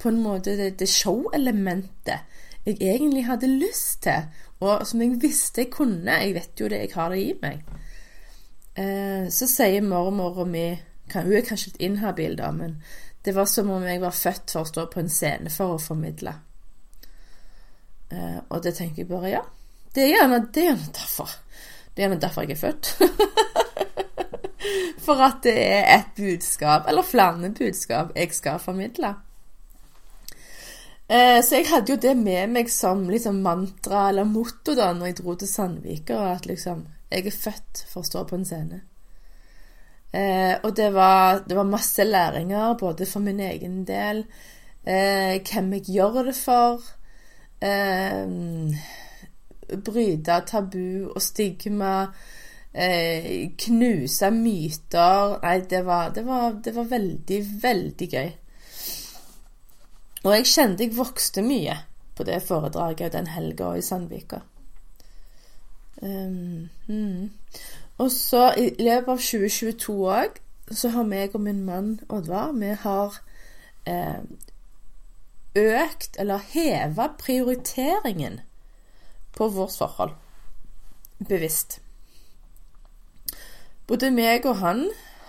på 0.00 0.08
en 0.08 0.22
måte 0.24 0.56
det, 0.56 0.74
det 0.80 0.88
show-elementet 0.88 2.28
jeg 2.66 2.78
egentlig 2.78 3.24
hadde 3.26 3.46
lyst 3.46 4.02
til, 4.02 4.28
og 4.62 4.86
som 4.86 5.00
jeg 5.02 5.18
visste 5.22 5.64
jeg 5.64 5.70
kunne. 5.74 6.12
Jeg 6.12 6.34
vet 6.34 6.60
jo 6.60 6.68
det, 6.70 6.78
jeg 6.78 6.90
har 6.94 7.08
det 7.10 7.18
i 7.18 7.32
meg. 7.42 7.64
Eh, 8.78 9.26
så 9.30 9.48
sier 9.50 9.82
mormora 9.84 10.46
mi 10.48 10.66
Hun 11.12 11.32
er 11.36 11.42
kanskje 11.44 11.72
litt 11.72 11.82
inhabil, 11.82 12.38
da, 12.38 12.50
men 12.56 12.78
det 13.24 13.34
var 13.36 13.46
som 13.46 13.70
om 13.70 13.84
jeg 13.86 14.00
var 14.02 14.14
født 14.16 14.50
for 14.50 14.64
å 14.64 14.70
stå 14.70 14.86
på 14.90 15.00
en 15.02 15.10
scene 15.12 15.50
for 15.52 15.76
å 15.76 15.82
formidle. 15.82 16.34
Uh, 18.12 18.40
og 18.50 18.62
det 18.64 18.74
tenker 18.76 19.04
jeg 19.04 19.10
bare 19.10 19.30
ja. 19.30 19.42
Det 19.94 20.04
er 20.04 20.14
gjerne, 20.16 20.40
det 20.52 20.62
er 20.62 20.70
gjerne 20.70 20.94
derfor. 20.96 21.34
Det 21.92 22.00
er 22.00 22.06
gjerne 22.06 22.22
derfor 22.22 22.46
jeg 22.46 22.56
er 22.56 22.62
født. 22.62 22.92
for 25.06 25.22
at 25.22 25.42
det 25.44 25.56
er 25.58 25.90
et 25.96 26.14
budskap, 26.16 26.88
eller 26.88 27.06
flere 27.06 27.50
budskap, 27.58 28.14
jeg 28.16 28.34
skal 28.34 28.60
formidle. 28.62 29.14
Eh, 31.12 31.38
så 31.44 31.58
jeg 31.58 31.68
hadde 31.68 31.92
jo 31.92 32.00
det 32.00 32.14
med 32.16 32.54
meg 32.54 32.70
som 32.72 33.04
liksom 33.10 33.42
mantra 33.44 34.06
eller 34.08 34.24
motto 34.28 34.76
da 34.78 34.92
når 34.96 35.10
jeg 35.10 35.18
dro 35.18 35.34
til 35.36 35.50
Sandvika, 35.50 36.20
at 36.32 36.46
liksom 36.48 36.86
Jeg 37.12 37.26
er 37.28 37.34
født 37.36 37.82
for 37.90 38.00
å 38.00 38.08
stå 38.08 38.22
på 38.24 38.38
en 38.38 38.46
scene. 38.48 38.78
Eh, 40.12 40.54
og 40.62 40.74
det 40.76 40.90
var, 40.92 41.42
det 41.48 41.56
var, 41.56 41.64
masse 41.64 42.04
læringer, 42.04 42.74
både 42.80 43.06
for 43.08 43.24
min 43.24 43.40
egen 43.40 43.84
del, 43.88 44.24
eh, 44.84 45.40
hvem 45.40 45.72
jeg 45.78 45.88
gjør 45.96 46.22
det 46.28 46.36
for, 46.36 46.84
eh, 47.64 48.28
bryte 49.84 50.42
tabu 50.46 51.08
og 51.14 51.22
stigma, 51.22 52.12
eh, 52.74 53.50
knuse 53.56 54.30
myter 54.30 55.38
Nei, 55.42 55.58
det 55.70 55.84
var, 55.86 56.10
det 56.10 56.26
var, 56.26 56.60
det 56.64 56.76
var 56.76 56.84
veldig, 56.84 57.40
veldig 57.62 58.08
gøy. 58.08 58.32
Og 60.22 60.34
jeg 60.36 60.46
kjente 60.46 60.84
jeg 60.84 60.96
vokste 60.96 61.42
mye 61.42 61.80
på 62.14 62.24
det 62.28 62.42
foredraget 62.46 63.12
den 63.16 63.26
helga 63.26 63.72
i 63.76 63.82
Sandvika. 63.82 64.42
Um, 66.02 66.68
mm. 66.86 67.30
Og 68.02 68.10
så 68.10 68.48
i 68.58 68.70
løpet 68.82 69.12
av 69.12 69.20
2022 69.22 69.94
òg, 70.10 70.40
så 70.72 70.90
har 70.94 71.06
meg 71.06 71.36
og 71.36 71.44
min 71.44 71.60
mann 71.66 71.92
Oddvar 72.10 72.54
Vi 72.56 72.72
har 72.82 73.18
eh, 73.86 74.24
økt, 75.54 76.16
eller 76.18 76.42
heva 76.54 77.12
prioriteringen 77.20 78.40
på 79.36 79.48
vårt 79.54 79.76
forhold. 79.78 80.16
Bevisst. 81.28 81.78
Både 83.86 84.10
meg 84.10 84.46
og 84.50 84.58
han 84.64 84.86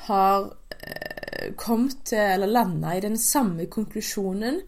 har 0.08 0.50
eh, 0.80 1.54
kommet 1.60 2.00
til, 2.10 2.24
eller 2.38 2.50
landa 2.50 2.96
i 2.96 3.04
den 3.06 3.18
samme 3.18 3.68
konklusjonen 3.70 4.62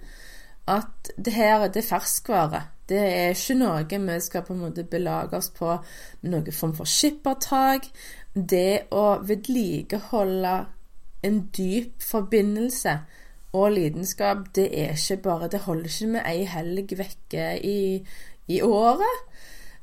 at 0.68 1.14
det 1.18 1.34
her 1.34 1.68
det 1.70 1.84
er 1.84 1.90
ferskvare. 1.90 2.62
Det 2.90 3.02
er 3.02 3.34
ikke 3.34 3.58
noe 3.58 3.86
vi 3.90 4.20
skal 4.22 4.44
på 4.46 4.54
en 4.54 4.62
måte 4.68 4.84
belage 4.84 5.38
oss 5.38 5.50
på 5.50 5.72
med 6.22 6.32
noen 6.32 6.54
form 6.54 6.76
for 6.78 6.90
skippertak. 6.90 7.88
Det 8.36 8.88
å 8.94 9.06
vedlikeholde 9.26 10.56
en 11.26 11.40
dyp 11.58 12.04
forbindelse 12.04 13.00
og 13.56 13.72
lidenskap, 13.72 14.38
det 14.56 14.68
er 14.84 14.94
ikke 14.94 15.22
bare 15.24 15.48
Det 15.48 15.60
holder 15.60 15.86
ikke 15.86 16.08
med 16.08 16.22
ei 16.28 16.44
helg 16.44 16.98
vekke 16.98 17.46
i, 17.64 17.80
i 18.48 18.62
året. 18.62 19.22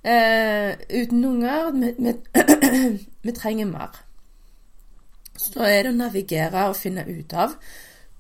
Eh, 0.05 0.75
uten 0.91 1.25
unger 1.25 1.71
vi, 3.23 3.33
trenger 3.41 3.67
mer. 3.67 3.99
Så 5.39 5.65
er 5.65 5.83
det 5.83 5.93
å 5.93 5.97
navigere 5.97 6.69
og 6.69 6.77
finne 6.77 7.07
ut 7.09 7.33
av 7.35 7.57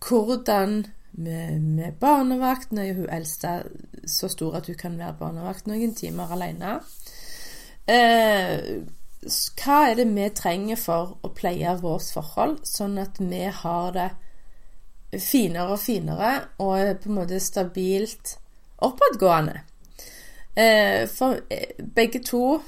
hvordan 0.02 0.86
med, 1.12 1.60
med 1.60 1.98
barnevakt. 2.00 2.72
Nå 2.72 2.84
er 2.84 2.96
hun 2.98 3.10
eldste 3.12 3.62
så 4.08 4.30
stor 4.32 4.58
at 4.58 4.66
hun 4.70 4.78
kan 4.78 4.98
være 4.98 5.18
barnevakt 5.20 5.68
noen 5.70 5.94
timer 5.94 6.32
alene. 6.34 6.78
Eh, 7.90 8.82
hva 9.22 9.78
er 9.88 9.96
det 9.98 10.08
vi 10.10 10.28
trenger 10.34 10.78
for 10.80 11.16
å 11.22 11.30
pleie 11.34 11.76
vårt 11.78 12.10
forhold, 12.14 12.62
sånn 12.66 12.98
at 13.02 13.20
vi 13.22 13.44
har 13.46 13.92
det 13.94 14.08
finere 15.22 15.76
og 15.76 15.82
finere 15.82 16.32
og 16.64 17.02
på 17.02 17.10
en 17.10 17.18
måte 17.20 17.40
stabilt 17.42 18.36
oppadgående? 18.82 19.60
Eh, 20.54 21.06
for 21.08 21.38
eh, 21.48 21.78
begge 21.80 22.20
to 22.26 22.58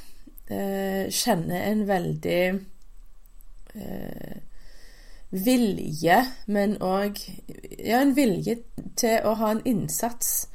eh, 0.49 1.11
kjenner 1.11 1.67
en 1.69 1.83
veldig 1.89 2.43
eh, 3.75 4.37
vilje, 5.35 6.21
men 6.47 6.77
òg 6.83 7.19
ja, 7.79 8.01
en 8.01 8.15
vilje 8.17 8.57
til 8.99 9.27
å 9.27 9.35
ha 9.41 9.51
en 9.55 9.63
innsats 9.67 10.49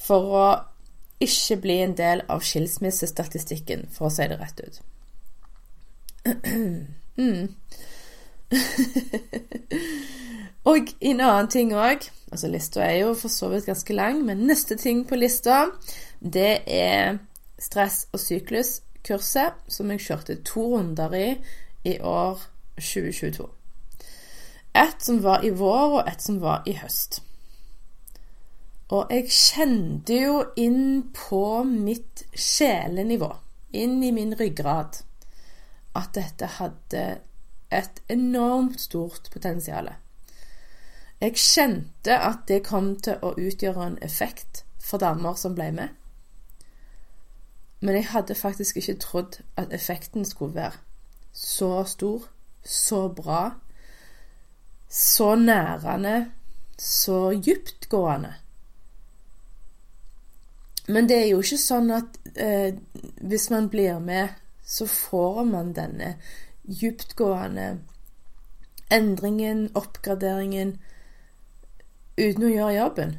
for 0.00 0.32
å 0.32 0.46
ikke 1.22 1.56
bli 1.60 1.80
en 1.84 1.96
del 1.96 2.22
av 2.32 2.40
skilsmissestatistikken, 2.44 3.86
for 3.92 4.08
å 4.08 4.12
si 4.12 4.26
det 4.28 4.38
rett 4.40 4.60
ut. 4.64 4.80
mm. 7.20 7.44
og 10.70 10.92
en 11.00 11.20
annen 11.20 11.48
ting 11.50 11.74
òg 11.74 12.10
Altså, 12.26 12.48
lista 12.50 12.82
er 12.82 12.96
jo 13.04 13.12
for 13.14 13.30
så 13.30 13.46
vidt 13.52 13.68
ganske 13.68 13.94
lang, 13.94 14.24
men 14.26 14.48
neste 14.48 14.74
ting 14.76 15.04
på 15.06 15.14
lista, 15.14 15.68
det 16.18 16.66
er 16.66 17.20
stress- 17.62 18.08
og 18.12 18.20
sykluskurset, 18.20 19.62
som 19.70 19.92
jeg 19.94 20.02
kjørte 20.08 20.42
to 20.44 20.64
runder 20.74 21.14
i 21.14 21.28
i 21.86 21.94
år 22.02 22.42
2022. 22.82 23.46
Et 24.76 25.02
som 25.02 25.22
var 25.24 25.44
i 25.44 25.50
vår, 25.56 26.00
og 26.00 26.08
et 26.10 26.22
som 26.22 26.40
var 26.42 26.66
i 26.68 26.76
høst. 26.76 27.22
Og 28.92 29.10
jeg 29.10 29.30
kjente 29.32 30.14
jo 30.20 30.42
inn 30.60 31.08
på 31.16 31.64
mitt 31.66 32.26
sjelenivå, 32.36 33.32
inn 33.74 33.98
i 34.04 34.12
min 34.14 34.36
ryggrad, 34.38 35.00
at 35.96 36.12
dette 36.14 36.50
hadde 36.58 37.06
et 37.74 38.02
enormt 38.12 38.78
stort 38.80 39.30
potensial. 39.32 39.90
Jeg 41.20 41.40
kjente 41.40 42.18
at 42.20 42.44
det 42.48 42.62
kom 42.68 42.92
til 43.00 43.18
å 43.24 43.32
utgjøre 43.40 43.86
en 43.90 43.98
effekt 44.04 44.66
for 44.78 45.02
damer 45.02 45.34
som 45.40 45.56
ble 45.56 45.70
med. 45.72 45.88
Men 47.80 47.96
jeg 47.96 48.10
hadde 48.12 48.36
faktisk 48.38 48.76
ikke 48.76 49.00
trodd 49.00 49.40
at 49.56 49.72
effekten 49.74 50.24
skulle 50.24 50.54
være 50.54 50.78
så 51.32 51.84
stor, 51.84 52.28
så 52.64 53.08
bra, 53.08 53.56
så 54.88 55.34
nærende, 55.34 56.30
så 56.78 57.32
dyptgående. 57.44 58.34
Men 60.88 61.08
det 61.08 61.16
er 61.18 61.30
jo 61.32 61.42
ikke 61.42 61.58
sånn 61.58 61.90
at 61.90 62.18
eh, 62.38 62.76
hvis 63.26 63.48
man 63.50 63.68
blir 63.72 63.98
med, 63.98 64.30
så 64.66 64.86
får 64.86 65.42
man 65.48 65.72
denne 65.74 66.14
dyptgående 66.62 67.78
endringen, 68.90 69.66
oppgraderingen, 69.74 70.76
uten 72.16 72.46
å 72.46 72.52
gjøre 72.52 72.76
jobben. 72.78 73.16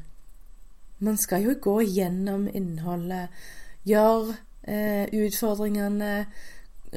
Man 1.04 1.20
skal 1.20 1.44
jo 1.44 1.58
gå 1.62 1.76
gjennom 1.84 2.48
innholdet, 2.48 3.36
gjøre 3.88 4.38
eh, 4.64 5.06
utfordringene, 5.12 6.14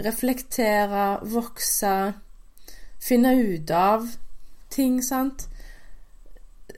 reflektere, 0.07 1.07
vokse, 1.27 1.97
finne 3.03 3.35
ut 3.43 3.71
av 3.75 4.07
ting, 4.71 5.03
sant. 5.05 5.49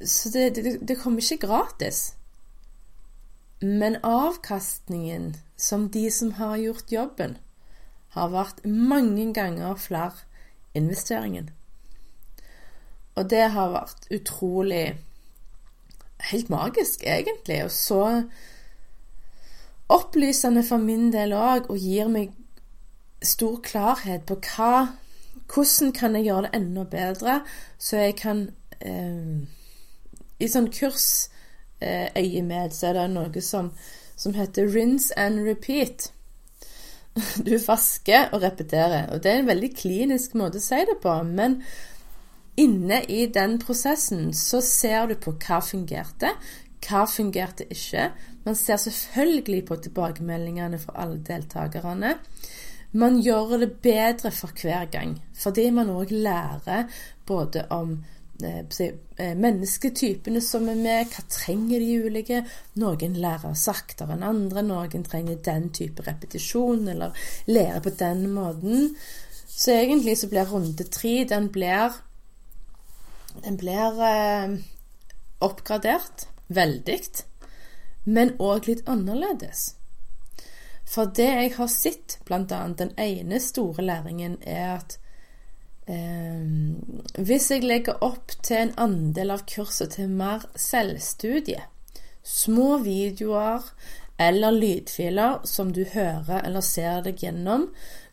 Så 0.03 0.33
det, 0.33 0.55
det, 0.57 0.89
det 0.89 0.99
kommer 0.99 1.23
ikke 1.23 1.47
gratis. 1.47 2.15
Men 3.63 4.01
avkastningen 4.03 5.37
som 5.57 5.89
de 5.91 6.11
som 6.11 6.33
har 6.33 6.57
gjort 6.59 6.93
jobben, 6.93 7.37
har 8.13 8.29
vært 8.33 8.65
mange 8.67 9.31
ganger 9.35 9.79
flere 9.81 10.27
investeringen. 10.75 11.51
Og 13.15 13.31
det 13.31 13.47
har 13.55 13.73
vært 13.77 14.11
utrolig 14.11 14.99
Helt 16.23 16.51
magisk, 16.51 17.01
egentlig. 17.03 17.65
Og 17.65 17.71
så 17.75 18.23
opplysende 19.91 20.63
for 20.63 20.79
min 20.79 21.09
del 21.11 21.33
òg, 21.35 21.67
og 21.67 21.81
gir 21.83 22.07
meg 22.07 22.31
stor 23.27 23.57
klarhet 23.67 24.23
på 24.29 24.37
hva 24.53 24.77
hvordan 25.55 25.93
kan 25.93 26.15
jeg 26.17 26.25
gjøre 26.25 26.43
det 26.47 26.55
enda 26.57 26.85
bedre, 26.85 27.41
så 27.79 27.97
jeg 27.97 28.17
kan 28.21 28.51
eh, 28.81 29.47
I 30.41 30.49
sånn 30.49 30.71
kursøyemed 30.73 32.67
eh, 32.71 32.73
så 32.73 32.87
er 32.89 32.99
det 32.99 33.07
noe 33.13 33.41
som, 33.45 33.71
som 34.17 34.35
heter 34.35 34.69
rinse 34.73 35.15
and 35.17 35.45
repeat. 35.47 36.13
Du 37.47 37.59
vasker 37.67 38.31
og 38.33 38.43
repeterer. 38.43 39.11
Og 39.13 39.23
det 39.23 39.31
er 39.31 39.43
en 39.43 39.51
veldig 39.51 39.73
klinisk 39.77 40.35
måte 40.39 40.61
å 40.63 40.65
si 40.65 40.81
det 40.89 40.99
på. 41.03 41.13
Men 41.29 41.61
inne 42.57 43.03
i 43.09 43.27
den 43.33 43.59
prosessen 43.61 44.33
så 44.37 44.63
ser 44.65 45.07
du 45.11 45.17
på 45.21 45.35
hva 45.37 45.61
fungerte, 45.65 46.33
hva 46.87 47.05
fungerte 47.09 47.69
ikke. 47.71 48.11
Man 48.47 48.57
ser 48.59 48.81
selvfølgelig 48.81 49.65
på 49.69 49.77
tilbakemeldingene 49.85 50.81
fra 50.83 50.97
alle 51.05 51.21
deltakerne. 51.27 52.17
Man 52.93 53.23
gjør 53.25 53.57
det 53.63 53.71
bedre 53.81 54.31
for 54.31 54.53
hver 54.61 54.91
gang, 54.93 55.15
fordi 55.33 55.71
man 55.73 55.91
òg 55.91 56.11
lærer 56.13 56.91
både 57.27 57.65
om 57.73 57.95
eh, 58.45 58.61
eh, 58.61 59.33
mennesketypene 59.39 60.43
som 60.45 60.69
er 60.69 60.77
med, 60.77 61.09
hva 61.09 61.25
trenger 61.33 61.81
de 61.81 61.95
ulike. 62.05 62.43
Noen 62.83 63.17
lærer 63.17 63.57
saktere 63.57 64.13
enn 64.13 64.27
andre, 64.29 64.65
noen 64.67 65.09
trenger 65.09 65.41
den 65.41 65.71
type 65.73 66.05
repetisjon 66.05 66.85
eller 66.93 67.17
lærer 67.49 67.81
på 67.81 67.95
den 67.97 68.27
måten. 68.35 68.93
Så 69.49 69.73
egentlig 69.79 70.19
så 70.21 70.29
blir 70.29 70.53
runde 70.53 70.85
tre 70.85 71.25
Den 71.29 71.49
blir, 71.53 71.97
den 73.41 73.57
blir 73.57 74.05
eh, 74.05 74.59
oppgradert 75.41 76.29
veldig, 76.53 77.01
men 78.05 78.37
òg 78.37 78.69
litt 78.69 78.85
annerledes. 78.85 79.71
For 80.93 81.09
det 81.17 81.29
jeg 81.29 81.55
har 81.57 81.71
sett, 81.73 82.19
bl.a. 82.29 82.45
den 82.77 82.93
ene 83.01 83.41
store 83.41 83.85
læringen, 83.87 84.37
er 84.43 84.75
at 84.75 84.99
eh, 85.89 86.45
hvis 87.17 87.51
jeg 87.55 87.65
legger 87.65 88.03
opp 88.05 88.35
til 88.45 88.67
en 88.67 88.75
andel 88.87 89.33
av 89.39 89.47
kurset 89.49 89.97
til 89.97 90.13
mer 90.13 90.45
selvstudie, 90.53 91.65
små 92.23 92.77
videoer 92.85 93.65
eller 94.21 94.55
lydfiler 94.55 95.41
som 95.49 95.73
du 95.75 95.83
hører 95.95 96.45
eller 96.45 96.63
ser 96.63 97.01
deg 97.07 97.25
gjennom 97.25 97.71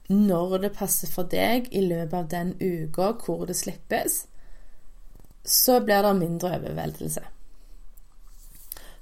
når 0.10 0.56
det 0.64 0.72
passer 0.78 1.12
for 1.12 1.30
deg 1.30 1.68
i 1.76 1.84
løpet 1.86 2.16
av 2.18 2.30
den 2.32 2.56
uka 2.58 3.12
hvor 3.22 3.44
det 3.46 3.60
slippes, 3.60 4.24
så 5.46 5.78
blir 5.86 6.02
det 6.06 6.16
mindre 6.18 6.56
overveldelse. 6.58 7.22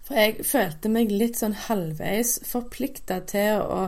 For 0.07 0.15
jeg 0.15 0.45
følte 0.47 0.89
meg 0.91 1.11
litt 1.11 1.35
sånn 1.35 1.55
halvveis 1.67 2.37
forplikta 2.47 3.19
til 3.27 3.59
å, 3.59 3.79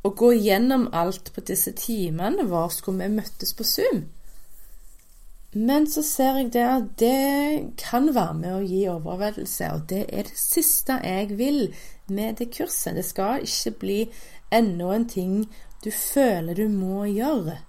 å 0.00 0.12
gå 0.16 0.30
gjennom 0.38 0.86
alt 0.96 1.28
på 1.34 1.44
disse 1.44 1.74
timene 1.76 2.46
hvor 2.48 2.70
skulle 2.72 3.04
vi 3.04 3.18
møttes 3.20 3.52
på 3.58 3.66
Zoom. 3.68 4.06
Men 5.54 5.84
så 5.86 6.02
ser 6.02 6.40
jeg 6.40 6.48
det 6.56 6.64
at 6.66 6.86
det 6.98 7.74
kan 7.78 8.08
være 8.16 8.38
med 8.40 8.54
å 8.56 8.64
gi 8.64 8.80
overveldelse, 8.90 9.68
og 9.76 9.84
det 9.92 10.00
er 10.08 10.26
det 10.26 10.40
siste 10.40 10.96
jeg 11.04 11.36
vil 11.38 11.60
med 12.08 12.40
det 12.40 12.48
kurset. 12.56 12.96
Det 12.96 13.04
skal 13.06 13.44
ikke 13.44 13.76
bli 13.84 14.00
enda 14.50 14.90
en 14.96 15.06
ting 15.12 15.36
du 15.84 15.92
føler 15.94 16.56
du 16.58 16.66
må 16.72 17.04
gjøre. 17.12 17.60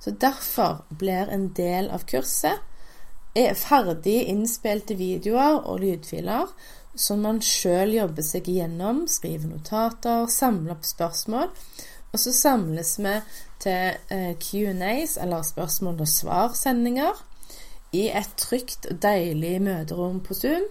Så 0.00 0.16
derfor 0.18 0.82
blir 0.98 1.30
en 1.30 1.52
del 1.54 1.92
av 1.94 2.08
kurset 2.10 2.71
er 3.34 3.54
ferdig 3.56 4.20
innspilte 4.28 4.96
videoer 4.98 5.62
og 5.62 5.80
lydfiler 5.82 6.50
som 6.94 7.22
man 7.24 7.40
sjøl 7.44 7.94
jobber 7.96 8.24
seg 8.26 8.48
igjennom, 8.52 9.06
skriver 9.08 9.48
notater, 9.48 10.26
samler 10.28 10.76
opp 10.76 10.84
spørsmål. 10.84 11.48
Og 12.12 12.20
så 12.20 12.34
samles 12.36 12.98
vi 13.00 13.14
til 13.62 13.96
eh, 14.12 14.34
Q&As, 14.36 15.16
eller 15.16 15.46
spørsmål 15.46 16.02
og 16.04 16.10
svar-sendinger, 16.10 17.22
i 17.96 18.06
et 18.12 18.36
trygt 18.40 18.88
og 18.88 19.00
deilig 19.04 19.58
møterom 19.64 20.20
på 20.24 20.36
Zoom. 20.36 20.68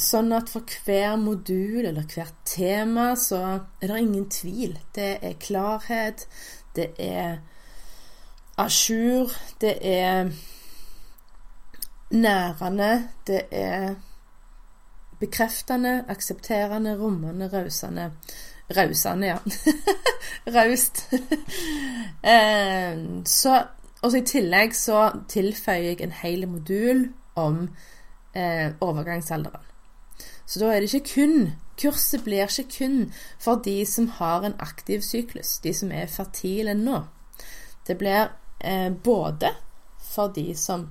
Sånn 0.00 0.32
at 0.34 0.50
for 0.50 0.66
hver 0.84 1.14
modul 1.20 1.84
eller 1.86 2.08
hvert 2.10 2.34
tema 2.48 3.12
så 3.20 3.40
er 3.80 3.92
det 3.92 4.00
ingen 4.00 4.26
tvil. 4.32 4.74
Det 4.96 5.12
er 5.22 5.36
klarhet, 5.40 6.26
det 6.74 6.90
er 6.98 7.38
a 8.58 8.66
jour, 8.66 9.30
det 9.62 9.76
er 9.86 10.32
nærende, 12.14 13.08
det 13.26 13.42
er 13.50 13.94
bekreftende, 15.20 16.04
aksepterende, 16.08 16.98
rommende, 17.00 17.50
rausende 17.52 18.10
Rausende, 18.76 19.26
ja. 19.26 19.38
Raust. 20.56 21.12
eh, 22.32 23.24
så 23.24 23.66
Og 24.02 24.10
så 24.10 24.16
i 24.16 24.26
tillegg 24.28 24.74
så 24.76 25.10
tilføyer 25.28 25.82
jeg 25.82 26.00
en 26.04 26.12
hel 26.12 26.48
modul 26.48 27.06
om 27.40 27.68
eh, 28.36 28.72
overgangsalderen. 28.80 29.60
Så 30.46 30.60
da 30.60 30.72
er 30.72 30.80
det 30.80 30.94
ikke 30.94 31.14
kun 31.14 31.52
Kurset 31.80 32.22
blir 32.24 32.44
ikke 32.46 32.78
kun 32.78 33.12
for 33.40 33.62
de 33.64 33.86
som 33.86 34.08
har 34.08 34.44
en 34.44 34.54
aktiv 34.60 35.00
syklus, 35.02 35.58
de 35.58 35.72
som 35.74 35.90
er 35.92 36.06
fertile 36.06 36.74
nå. 36.74 37.00
Det 37.86 37.96
blir 37.98 38.28
eh, 38.60 38.92
både 38.92 39.50
for 39.98 40.28
de 40.36 40.54
som 40.56 40.90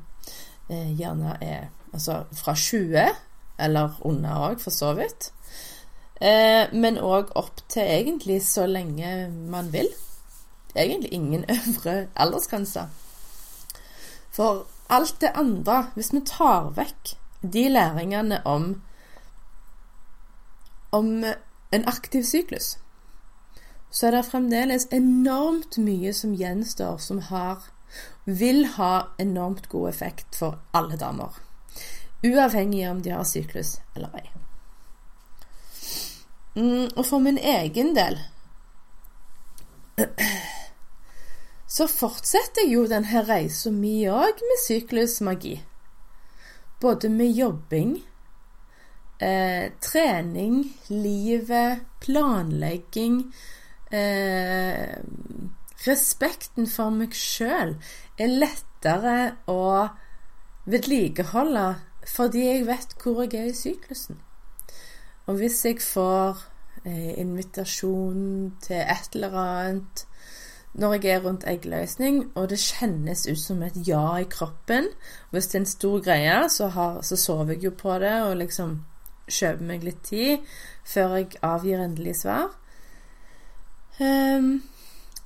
gjerne 0.97 1.37
er 1.41 1.69
altså 1.93 2.23
fra 2.33 2.55
20 2.55 3.05
eller 3.59 3.99
under 4.01 4.49
òg, 4.49 4.59
for 4.61 4.71
så 4.71 4.93
vidt. 4.97 5.31
Eh, 6.21 6.73
men 6.73 6.97
òg 6.97 7.33
opp 7.35 7.61
til 7.69 7.83
egentlig 7.83 8.41
så 8.45 8.65
lenge 8.65 9.29
man 9.29 9.73
vil. 9.73 9.89
Egentlig 10.75 11.13
ingen 11.13 11.45
øvre 11.57 12.07
aldersgrense. 12.15 12.87
For 14.31 14.65
alt 14.89 15.21
det 15.21 15.31
andre, 15.35 15.83
hvis 15.93 16.13
vi 16.13 16.21
tar 16.25 16.71
vekk 16.75 17.15
de 17.53 17.69
læringene 17.69 18.41
om 18.45 18.81
om 20.93 21.23
en 21.73 21.87
aktiv 21.87 22.23
syklus, 22.23 22.77
så 23.91 24.07
er 24.07 24.11
det 24.11 24.25
fremdeles 24.25 24.87
enormt 24.91 25.77
mye 25.77 26.13
som 26.13 26.35
gjenstår 26.37 26.97
som 26.97 27.19
har 27.29 27.72
vil 28.25 28.65
ha 28.77 29.07
enormt 29.19 29.69
god 29.69 29.89
effekt 29.89 30.35
for 30.35 30.59
alle 30.71 30.97
damer. 30.97 31.33
Uavhengig 32.23 32.89
om 32.89 33.01
de 33.01 33.11
har 33.11 33.23
syklus 33.27 33.79
eller 33.95 34.15
ei. 34.21 34.29
Mm, 36.55 36.87
og 36.95 37.05
for 37.05 37.19
min 37.19 37.37
egen 37.37 37.95
del 37.97 38.19
så 41.75 41.87
fortsetter 41.89 42.67
jo 42.69 42.85
denne 42.89 43.23
reisa 43.27 43.71
mi 43.73 44.03
òg 44.09 44.41
med 44.45 44.61
syklusmagi. 44.61 45.55
Både 46.81 47.09
med 47.09 47.31
jobbing, 47.33 47.95
eh, 49.19 49.71
trening, 49.81 50.63
livet, 50.87 51.85
planlegging 52.03 53.33
eh, 53.91 54.97
Respekten 55.87 56.67
for 56.69 56.93
meg 56.95 57.15
sjøl 57.17 57.75
er 58.19 58.37
lettere 58.43 59.17
å 59.51 59.89
vedlikeholde 60.69 61.65
fordi 62.07 62.45
jeg 62.45 62.67
vet 62.67 62.95
hvor 62.99 63.23
jeg 63.23 63.35
er 63.39 63.51
i 63.51 63.55
syklusen. 63.55 64.19
Og 65.27 65.39
hvis 65.39 65.61
jeg 65.65 65.79
får 65.83 66.41
eh, 66.83 67.19
invitasjon 67.19 68.53
til 68.63 68.81
et 68.81 69.15
eller 69.15 69.37
annet 69.39 70.05
når 70.73 70.93
jeg 70.93 71.11
er 71.13 71.21
rundt 71.21 71.43
eggløsning, 71.47 72.31
og 72.35 72.49
det 72.49 72.57
kjennes 72.57 73.27
ut 73.27 73.37
som 73.37 73.61
et 73.61 73.75
ja 73.87 74.17
i 74.17 74.25
kroppen 74.25 74.87
Hvis 75.29 75.47
det 75.47 75.55
er 75.55 75.59
en 75.59 75.69
stor 75.69 75.99
greie, 76.01 76.49
så, 76.49 76.67
har, 76.67 77.01
så 77.01 77.15
sover 77.15 77.53
jeg 77.53 77.63
jo 77.63 77.71
på 77.77 77.99
det 78.01 78.15
og 78.23 78.37
liksom 78.37 78.79
kjøper 79.29 79.67
meg 79.67 79.83
litt 79.85 80.01
tid 80.03 80.53
før 80.83 81.15
jeg 81.19 81.37
avgir 81.45 81.79
endelig 81.79 82.15
svar. 82.23 82.49
Um, 84.01 84.63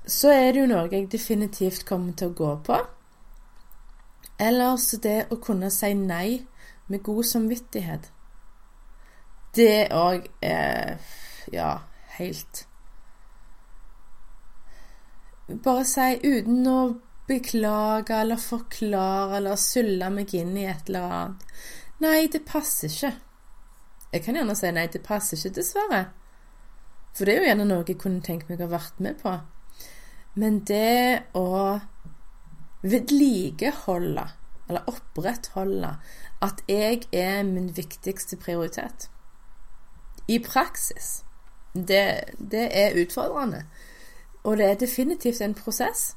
så 0.07 0.31
er 0.31 0.53
det 0.53 0.61
jo 0.61 0.69
noe 0.71 0.87
jeg 0.91 1.09
definitivt 1.11 1.85
kommer 1.87 2.15
til 2.15 2.31
å 2.31 2.37
gå 2.37 2.51
på. 2.67 2.77
Ellers 4.39 4.91
det 5.03 5.25
å 5.33 5.39
kunne 5.41 5.69
si 5.73 5.91
nei 5.97 6.45
med 6.87 7.03
god 7.03 7.25
samvittighet. 7.27 8.11
Det 9.57 9.89
òg 9.95 10.27
er 10.45 10.99
ja, 11.51 11.71
helt 12.19 12.65
Bare 15.47 15.85
si 15.87 16.17
uten 16.27 16.65
å 16.67 16.79
beklage 17.27 18.15
eller 18.19 18.39
forklare 18.39 19.37
eller 19.39 19.55
sulle 19.59 20.09
meg 20.11 20.33
inn 20.35 20.57
i 20.59 20.65
et 20.67 20.89
eller 20.89 21.05
annet. 21.07 21.45
Nei, 22.03 22.27
det 22.31 22.43
passer 22.45 22.91
ikke. 22.91 23.13
Jeg 24.11 24.25
kan 24.25 24.35
gjerne 24.35 24.55
si 24.59 24.71
nei, 24.75 24.85
det 24.91 25.01
passer 25.07 25.39
ikke, 25.39 25.55
dessverre. 25.55 26.01
For 27.15 27.25
det 27.25 27.33
er 27.33 27.39
jo 27.39 27.47
gjerne 27.47 27.67
noe 27.69 27.87
jeg 27.87 27.99
kunne 27.99 28.23
tenkt 28.23 28.51
meg 28.51 28.59
å 28.59 28.67
ha 28.67 28.75
vært 28.75 28.99
med 29.03 29.17
på. 29.23 29.37
Men 30.38 30.60
det 30.69 31.23
å 31.38 31.80
vedlikeholde, 32.86 34.28
eller 34.69 34.89
opprettholde, 34.91 35.95
at 36.45 36.62
jeg 36.69 37.08
er 37.12 37.43
min 37.47 37.71
viktigste 37.78 38.38
prioritet 38.38 39.10
i 40.28 40.38
praksis. 40.43 41.23
Det, 41.73 42.23
det 42.52 42.67
er 42.71 43.00
utfordrende. 43.02 43.63
Og 44.43 44.58
det 44.58 44.65
er 44.65 44.80
definitivt 44.80 45.41
en 45.41 45.58
prosess, 45.58 46.15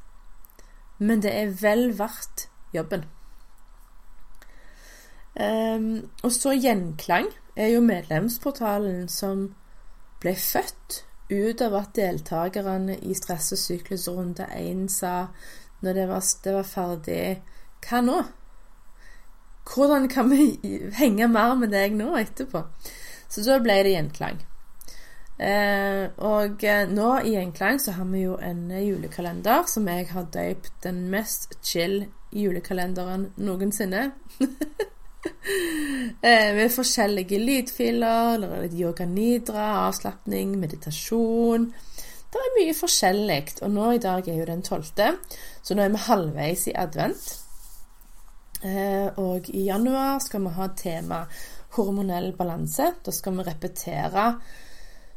men 0.99 1.23
det 1.23 1.33
er 1.35 1.55
vel 1.63 1.99
verdt 1.99 2.49
jobben. 2.75 3.07
Um, 5.41 6.11
og 6.23 6.33
så 6.33 6.53
Gjenklang 6.53 7.31
er 7.57 7.71
jo 7.73 7.81
medlemsportalen 7.81 9.09
som 9.09 9.55
ble 10.21 10.35
født 10.37 11.05
ut 11.31 11.62
av 11.62 11.75
at 11.79 11.95
deltakerne 11.97 12.99
i 13.03 13.14
stress- 13.14 13.53
og 13.55 13.61
syklusrunde 13.62 14.47
1 14.57 14.88
sa 14.93 15.14
når 15.81 15.97
det 15.97 16.07
var, 16.11 16.27
det 16.45 16.55
var 16.55 16.69
ferdig 16.69 17.23
Hva 17.87 18.03
nå? 18.05 18.19
Hvordan 19.71 20.09
kan 20.09 20.31
vi 20.31 20.59
henge 21.01 21.29
mer 21.31 21.55
med 21.57 21.73
deg 21.73 21.97
nå 21.97 22.12
etterpå? 22.19 22.64
Så 23.31 23.45
da 23.47 23.61
ble 23.62 23.79
det 23.87 23.95
gjenklang. 23.95 24.40
Eh, 25.40 26.11
og 26.21 26.64
eh, 26.69 26.83
nå 26.90 27.11
i 27.25 27.31
Gjenklang 27.33 27.79
så 27.81 27.95
har 27.97 28.09
vi 28.11 28.27
jo 28.27 28.35
en 28.45 28.66
julekalender 28.77 29.62
som 29.73 29.87
jeg 29.88 30.11
har 30.11 30.27
døypt 30.35 30.75
den 30.85 31.07
mest 31.12 31.57
chill 31.64 32.03
julekalenderen 32.37 33.31
noensinne. 33.40 34.11
eh, 36.29 36.51
med 36.57 36.73
forskjellige 36.73 37.39
lydfiler, 37.41 38.41
litt 38.65 38.77
yoga 38.79 39.07
nidra, 39.09 39.67
avslapning, 39.87 40.57
meditasjon. 40.61 41.69
Det 42.31 42.41
er 42.41 42.57
mye 42.57 42.75
forskjellig. 42.79 43.43
Og 43.67 43.73
nå 43.75 43.93
i 43.97 44.03
dag 44.03 44.29
er 44.29 44.41
jo 44.41 44.49
den 44.49 44.65
tolvte, 44.67 45.13
så 45.63 45.77
nå 45.77 45.85
er 45.85 45.95
vi 45.95 46.03
halvveis 46.07 46.67
i 46.71 46.77
advent. 46.79 47.31
Eh, 48.61 49.09
og 49.21 49.49
i 49.49 49.65
januar 49.71 50.21
skal 50.23 50.45
vi 50.45 50.55
ha 50.57 50.69
tema 50.77 51.25
hormonell 51.77 52.33
balanse. 52.37 52.93
Da 53.05 53.15
skal 53.15 53.39
vi 53.39 53.49
repetere 53.49 54.27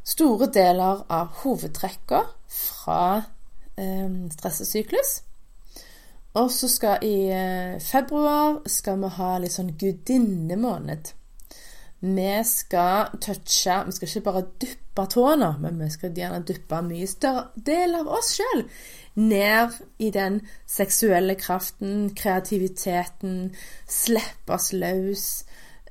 store 0.04 0.50
deler 0.52 1.04
av 1.12 1.30
hovedtrekka 1.42 2.24
fra 2.48 3.04
eh, 3.80 4.10
stressesyklus. 4.34 5.20
Og 6.34 6.50
så 6.50 6.68
skal 6.68 7.04
i 7.06 7.28
eh, 7.30 7.80
februar 7.80 8.62
skal 8.66 8.98
vi 9.04 9.10
ha 9.18 9.34
litt 9.38 9.54
sånn 9.54 9.76
gudinnemåned. 9.78 11.12
Vi 12.04 12.32
skal 12.44 13.14
touche 13.22 13.76
Vi 13.86 13.92
skal 13.96 14.08
ikke 14.08 14.24
bare 14.26 14.42
duppe 14.60 15.06
tåene, 15.14 15.54
men 15.62 15.78
vi 15.80 15.88
skal 15.94 16.12
gjerne 16.12 16.42
duppe 16.44 16.76
en 16.76 16.90
mye 16.90 17.06
større 17.08 17.46
del 17.56 17.94
av 17.96 18.10
oss 18.12 18.34
sjøl 18.36 18.66
ned 19.14 19.78
i 19.98 20.10
den 20.10 20.40
seksuelle 20.66 21.36
kraften, 21.38 22.10
kreativiteten, 22.18 23.54
slippe 23.86 24.56
oss 24.56 24.72
løs. 24.74 25.28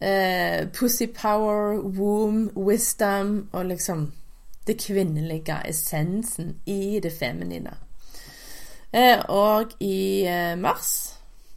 Eh, 0.01 0.67
pussy 0.75 1.07
power, 1.07 1.79
womb, 1.79 2.51
wisdom 2.55 3.47
og 3.53 3.65
liksom 3.71 4.11
det 4.67 4.77
kvinnelige, 4.83 5.55
essensen 5.67 6.57
i 6.65 6.99
det 7.03 7.13
feminine. 7.15 7.77
Eh, 8.93 9.19
og 9.29 9.73
i 9.81 10.21
eh, 10.29 10.53
mars 10.59 10.93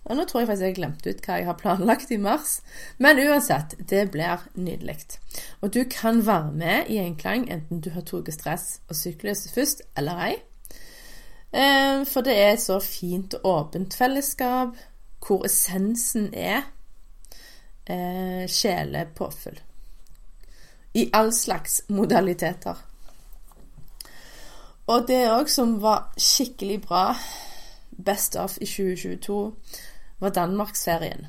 og 0.06 0.14
Nå 0.16 0.22
tror 0.24 0.40
jeg 0.40 0.46
faktisk 0.46 0.66
jeg 0.68 0.74
glemte 0.76 1.10
ut 1.10 1.24
hva 1.26 1.36
jeg 1.40 1.46
har 1.48 1.56
planlagt 1.58 2.12
i 2.14 2.16
mars. 2.22 2.60
Men 3.02 3.18
uansett, 3.18 3.72
det 3.90 4.04
blir 4.14 4.44
nydelig. 4.54 5.00
Og 5.66 5.72
du 5.74 5.80
kan 5.90 6.20
være 6.22 6.52
med 6.54 6.92
i 6.94 7.00
Enklang 7.02 7.48
enten 7.50 7.80
du 7.82 7.90
har 7.90 8.06
tatt 8.06 8.30
stress 8.30 8.68
og 8.86 8.94
syklus 8.94 9.48
først 9.50 9.82
eller 9.98 10.22
ei. 10.28 10.36
Eh, 11.50 12.06
for 12.06 12.22
det 12.22 12.36
er 12.38 12.52
et 12.52 12.62
så 12.62 12.78
fint 12.78 13.34
og 13.40 13.50
åpent 13.50 13.98
fellesskap 13.98 14.78
hvor 15.26 15.42
essensen 15.50 16.30
er 16.30 16.70
sjelepåfyll. 17.86 19.58
I 20.94 21.10
all 21.14 21.32
slags 21.34 21.80
modaliteter. 21.90 22.78
Og 24.86 25.08
det 25.08 25.24
òg 25.30 25.48
som 25.50 25.80
var 25.82 26.12
skikkelig 26.18 26.80
bra, 26.82 27.16
Best 28.04 28.36
of 28.36 28.58
i 28.60 28.66
2022, 28.66 29.54
var 30.20 30.30
Danmarksferien. 30.30 31.26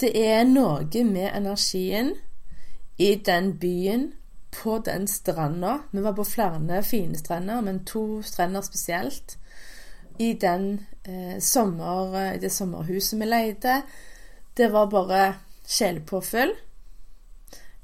Det 0.00 0.12
er 0.14 0.44
noe 0.44 1.04
med 1.04 1.30
energien 1.34 2.14
i 2.98 3.14
den 3.14 3.58
byen, 3.58 4.12
på 4.50 4.78
den 4.78 5.06
stranda. 5.06 5.78
Vi 5.92 6.02
var 6.02 6.12
på 6.12 6.24
flere 6.24 6.82
fine 6.82 7.18
strender, 7.18 7.60
men 7.60 7.84
to 7.84 8.22
strender 8.22 8.60
spesielt. 8.60 9.38
I 10.18 10.32
den 10.32 10.86
eh, 11.04 11.40
sommer, 11.40 12.36
det 12.40 12.52
sommerhuset 12.52 13.20
vi 13.20 13.24
leide. 13.24 13.82
Det 14.56 14.72
var 14.72 14.86
bare 14.86 15.34
sjelpåfyll. 15.66 16.52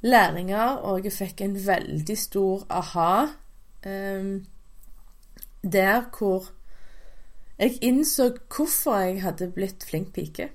Læringer, 0.00 0.66
og 0.66 1.04
jeg 1.04 1.12
fikk 1.12 1.40
en 1.40 1.66
veldig 1.66 2.18
stor 2.18 2.66
aha 2.70 3.26
eh, 3.86 4.42
der 5.62 6.02
hvor 6.18 6.50
jeg 7.58 7.78
innså 7.80 8.30
hvorfor 8.56 8.98
jeg 8.98 9.22
hadde 9.22 9.50
blitt 9.50 9.84
flink 9.88 10.12
pike. 10.14 10.50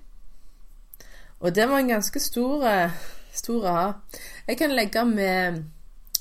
Og 1.40 1.56
det 1.56 1.70
var 1.70 1.78
en 1.78 1.88
ganske 1.88 2.20
stor, 2.20 2.66
eh, 2.68 2.92
stor 3.34 3.68
aha. 3.68 3.92
Jeg 4.48 4.58
kan 4.58 4.72
legge 4.72 5.06
med 5.06 5.64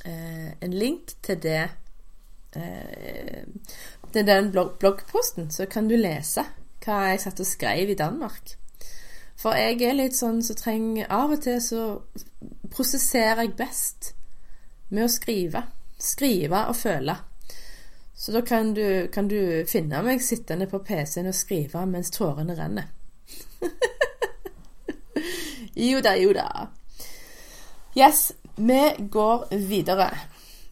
eh, 0.04 0.52
en 0.60 0.72
link 0.72 1.12
til 1.22 1.42
det 1.42 1.68
eh, 2.56 3.44
til 4.12 4.26
den 4.26 4.50
blogg 4.50 4.78
bloggposten, 4.78 5.50
så 5.50 5.66
kan 5.66 5.88
du 5.88 5.94
lese 5.96 6.44
hva 6.84 7.10
jeg 7.10 7.20
satt 7.20 7.40
og 7.40 7.46
skrev 7.46 7.90
i 7.90 7.94
Danmark. 7.94 8.56
For 9.36 9.56
jeg 9.56 9.82
er 9.82 9.96
litt 9.96 10.16
sånn 10.16 10.40
som 10.42 10.56
så 10.56 10.62
trenger 10.62 11.12
Av 11.12 11.30
og 11.32 11.42
til 11.44 11.60
så 11.64 11.84
prosesserer 12.72 13.44
jeg 13.44 13.56
best 13.56 14.14
med 14.88 15.04
å 15.04 15.12
skrive. 15.12 15.62
Skrive 16.00 16.66
og 16.66 16.76
føle. 16.76 17.16
Så 18.20 18.32
da 18.32 18.40
kan 18.40 18.74
du, 18.74 19.08
kan 19.12 19.28
du 19.28 19.64
finne 19.68 20.02
meg 20.04 20.20
sittende 20.24 20.66
på 20.68 20.82
PC-en 20.84 21.30
og 21.30 21.36
skrive 21.36 21.86
mens 21.88 22.10
tårene 22.12 22.56
renner. 22.56 22.90
jo 25.90 26.00
da, 26.04 26.16
jo 26.20 26.34
da. 26.36 26.48
Yes, 27.96 28.32
vi 28.56 28.80
går 29.10 29.46
videre. 29.56 30.10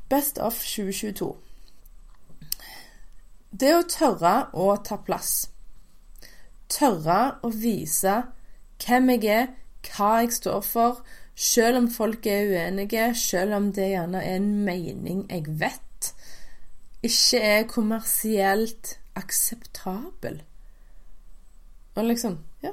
Best 0.09 0.39
of 0.39 0.61
2022. 0.61 1.31
Det 3.51 3.73
å 3.75 3.87
tørre 3.89 4.35
å 4.53 4.75
ta 4.85 4.99
plass. 5.01 5.49
Tørre 6.69 7.39
å 7.41 7.49
vise 7.49 8.19
hvem 8.85 9.15
jeg 9.15 9.25
er, 9.33 9.49
hva 9.89 10.19
jeg 10.21 10.37
står 10.37 10.61
for, 10.69 11.01
selv 11.39 11.79
om 11.79 11.91
folk 11.91 12.27
er 12.27 12.49
uenige, 12.51 13.13
selv 13.15 13.55
om 13.55 13.73
det 13.73 13.93
gjerne 13.93 14.23
er 14.27 14.41
en 14.41 14.51
mening 14.67 15.27
jeg 15.31 15.45
vet 15.61 16.13
ikke 17.03 17.41
er 17.41 17.67
kommersielt 17.71 18.99
akseptabel. 19.15 20.43
Og 21.95 22.05
liksom 22.05 22.39
Ja, 22.63 22.73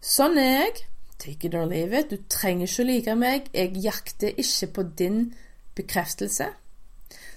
sånn 0.00 0.36
er 0.38 0.50
jeg. 0.50 0.84
Take 1.18 1.48
it 1.48 1.54
or 1.54 1.64
leave 1.64 1.96
it. 1.96 2.10
Du 2.10 2.18
trenger 2.28 2.68
ikke 2.68 2.82
å 2.82 2.86
like 2.86 3.14
meg. 3.16 3.48
Jeg 3.54 3.80
jakter 3.80 4.36
ikke 4.36 4.66
på 4.74 4.82
din 4.98 5.34
bekreftelse. 5.74 6.50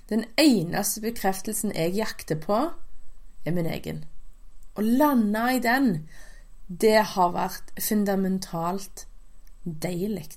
Den 0.09 0.25
eneste 0.37 1.01
bekreftelsen 1.01 1.71
jeg 1.75 1.95
jakter 1.95 2.39
på, 2.39 2.59
er 3.45 3.55
min 3.55 3.67
egen. 3.71 4.03
Å 4.75 4.83
lande 4.83 5.43
i 5.55 5.59
den, 5.63 6.07
det 6.67 6.99
har 7.13 7.31
vært 7.35 7.71
fundamentalt 7.79 9.05
deilig. 9.73 10.29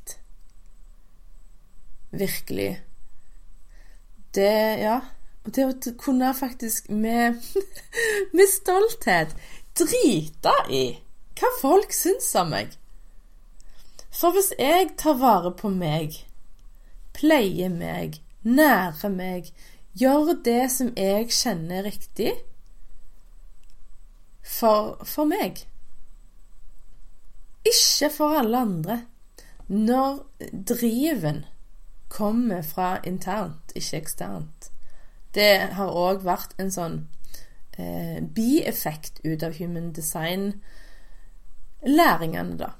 Virkelig. 2.11 2.81
Det 4.35 4.53
Ja. 4.83 5.01
Og 5.45 5.55
det 5.57 5.65
å 5.65 5.93
kunne 5.97 6.35
faktisk 6.37 6.91
med, 6.91 7.41
med 8.37 8.49
stolthet 8.53 9.33
drite 9.79 10.53
i 10.69 10.83
hva 11.41 11.49
folk 11.63 11.95
syns 11.97 12.29
om 12.37 12.51
meg. 12.53 12.75
For 14.13 14.37
hvis 14.37 14.53
jeg 14.59 14.91
tar 15.01 15.17
vare 15.17 15.53
på 15.57 15.71
meg, 15.73 16.19
pleier 17.17 17.73
meg, 17.73 18.19
nærer 18.45 19.15
meg, 19.15 19.49
gjør 19.97 20.35
det 20.45 20.71
som 20.75 20.93
jeg 20.97 21.31
kjenner 21.33 21.87
riktig 21.89 22.35
for, 24.45 24.99
for 25.05 25.29
meg 25.29 25.65
Ikke 27.67 28.09
for 28.15 28.39
alle 28.41 28.61
andre. 28.65 29.01
Når 29.71 30.27
driven 30.51 31.45
kommer 32.09 32.63
fra 32.67 32.99
internt, 33.07 33.73
ikke 33.75 33.97
eksternt, 34.03 34.71
det 35.35 35.59
har 35.79 35.91
òg 35.95 36.25
vært 36.27 36.55
en 36.59 36.71
sånn 36.75 37.09
eh, 37.79 38.19
bieffekt 38.35 39.21
ut 39.23 39.43
av 39.47 39.55
human 39.61 39.93
design-læringene, 39.95 42.57
da. 42.59 42.71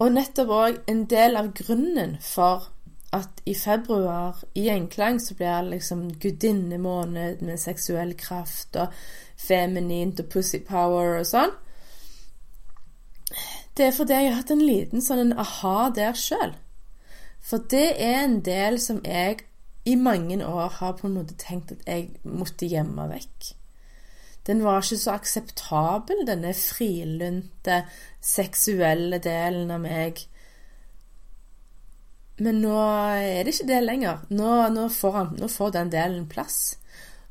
Og 0.00 0.12
nettopp 0.14 0.50
òg 0.54 0.78
en 0.88 1.04
del 1.10 1.36
av 1.36 1.52
grunnen 1.58 2.18
for 2.22 2.70
at 3.12 3.42
i 3.50 3.54
februar 3.58 4.38
i 4.54 4.68
enklang 4.70 5.18
så 5.20 5.34
blir 5.34 5.62
det 5.62 5.70
liksom 5.74 6.10
gudinnemåned 6.22 7.42
med 7.42 7.58
seksuell 7.58 8.14
kraft 8.14 8.76
og 8.78 8.92
feminint 9.36 10.20
og 10.22 10.28
pussy 10.30 10.60
power 10.62 11.18
og 11.18 11.26
sånn. 11.26 11.50
Det 13.80 13.86
er 13.88 13.94
fordi 13.96 14.12
jeg 14.12 14.28
har 14.28 14.34
hatt 14.42 14.50
en 14.52 14.60
liten 14.60 15.00
sånn 15.00 15.22
en 15.22 15.38
aha 15.40 15.86
der 15.96 16.18
sjøl. 16.20 16.50
For 17.40 17.64
det 17.72 17.94
er 17.96 18.18
en 18.26 18.42
del 18.44 18.76
som 18.76 18.98
jeg 19.08 19.38
i 19.88 19.94
mange 19.96 20.36
år 20.44 20.74
har 20.82 20.98
på 20.98 21.08
en 21.08 21.14
måte 21.16 21.38
tenkt 21.40 21.72
at 21.72 21.88
jeg 21.88 22.10
måtte 22.28 22.68
gjemme 22.68 23.06
vekk. 23.08 23.54
Den 24.44 24.60
var 24.66 24.84
ikke 24.84 24.98
så 25.00 25.14
akseptabel, 25.16 26.26
denne 26.28 26.52
frilynte, 26.56 27.80
seksuelle 28.20 29.22
delen 29.24 29.72
av 29.72 29.80
meg. 29.86 30.20
Men 32.36 32.60
nå 32.60 32.76
er 33.16 33.48
det 33.48 33.56
ikke 33.56 33.70
det 33.72 33.82
lenger. 33.86 34.22
Nå, 34.28 34.52
nå, 34.76 34.88
får, 34.92 35.16
han, 35.16 35.34
nå 35.40 35.48
får 35.48 35.76
den 35.80 35.96
delen 35.96 36.28
plass. 36.28 36.60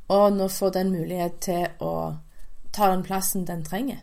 Og 0.09 0.33
nå 0.33 0.49
får 0.49 0.77
den 0.81 0.93
mulighet 0.97 1.41
til 1.45 1.65
å 1.85 1.95
ta 2.73 2.89
den 2.89 3.05
plassen 3.05 3.45
den 3.45 3.61
trenger. 3.69 4.01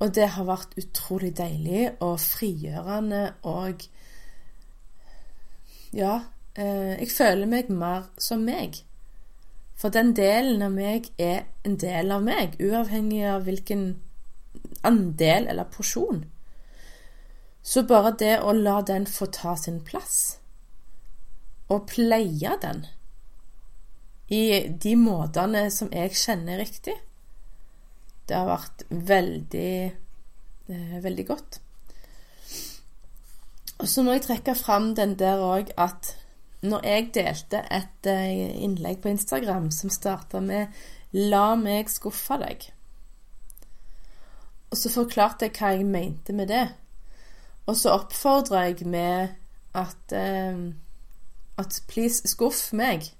Og 0.00 0.14
det 0.16 0.30
har 0.34 0.48
vært 0.48 0.76
utrolig 0.80 1.34
deilig 1.36 1.90
og 2.00 2.16
frigjørende 2.22 3.24
og 3.48 3.84
ja, 5.92 6.20
eh, 6.54 6.94
jeg 7.00 7.10
føler 7.12 7.50
meg 7.50 7.70
mer 7.74 8.06
som 8.18 8.44
meg. 8.46 8.78
For 9.80 9.92
den 9.92 10.12
delen 10.16 10.62
av 10.62 10.72
meg 10.72 11.08
er 11.18 11.46
en 11.66 11.76
del 11.80 12.12
av 12.14 12.22
meg, 12.24 12.56
uavhengig 12.60 13.24
av 13.28 13.44
hvilken 13.48 13.84
andel 14.86 15.48
eller 15.50 15.68
porsjon. 15.72 16.24
Så 17.62 17.84
bare 17.88 18.14
det 18.20 18.38
å 18.40 18.54
la 18.56 18.80
den 18.86 19.06
få 19.08 19.28
ta 19.32 19.56
sin 19.56 19.80
plass, 19.84 20.38
og 21.68 21.86
pleie 21.90 22.56
den 22.62 22.86
i 24.30 24.42
de 24.70 24.94
måtene 24.96 25.66
som 25.74 25.90
jeg 25.92 26.14
kjenner 26.16 26.60
riktig, 26.62 26.94
det 28.30 28.38
har 28.38 28.48
vært 28.48 28.84
veldig, 28.88 29.74
eh, 30.70 30.96
veldig 31.02 31.26
godt. 31.26 31.60
Og 33.80 33.88
så 33.88 34.04
må 34.04 34.14
jeg 34.14 34.26
trekke 34.28 34.54
fram 34.54 34.92
den 34.94 35.16
der 35.18 35.40
òg 35.42 35.72
at 35.80 36.14
når 36.62 36.84
jeg 36.84 37.06
delte 37.16 37.62
et 37.72 38.06
eh, 38.06 38.52
innlegg 38.64 39.00
på 39.02 39.08
Instagram 39.10 39.70
som 39.72 39.90
starta 39.90 40.40
med 40.40 40.68
'La 41.12 41.56
meg 41.56 41.88
skuffe 41.90 42.38
deg', 42.38 42.70
Og 44.70 44.78
så 44.78 44.88
forklarte 44.88 45.48
jeg 45.48 45.56
hva 45.58 45.72
jeg 45.74 45.86
mente 45.86 46.32
med 46.32 46.46
det. 46.46 46.68
Og 47.66 47.74
så 47.76 47.90
oppfordra 47.90 48.68
jeg 48.68 48.86
med 48.86 49.34
at 49.74 50.12
eh, 50.12 50.70
at 51.58 51.82
please, 51.88 52.22
skuff 52.28 52.72
meg. 52.72 53.10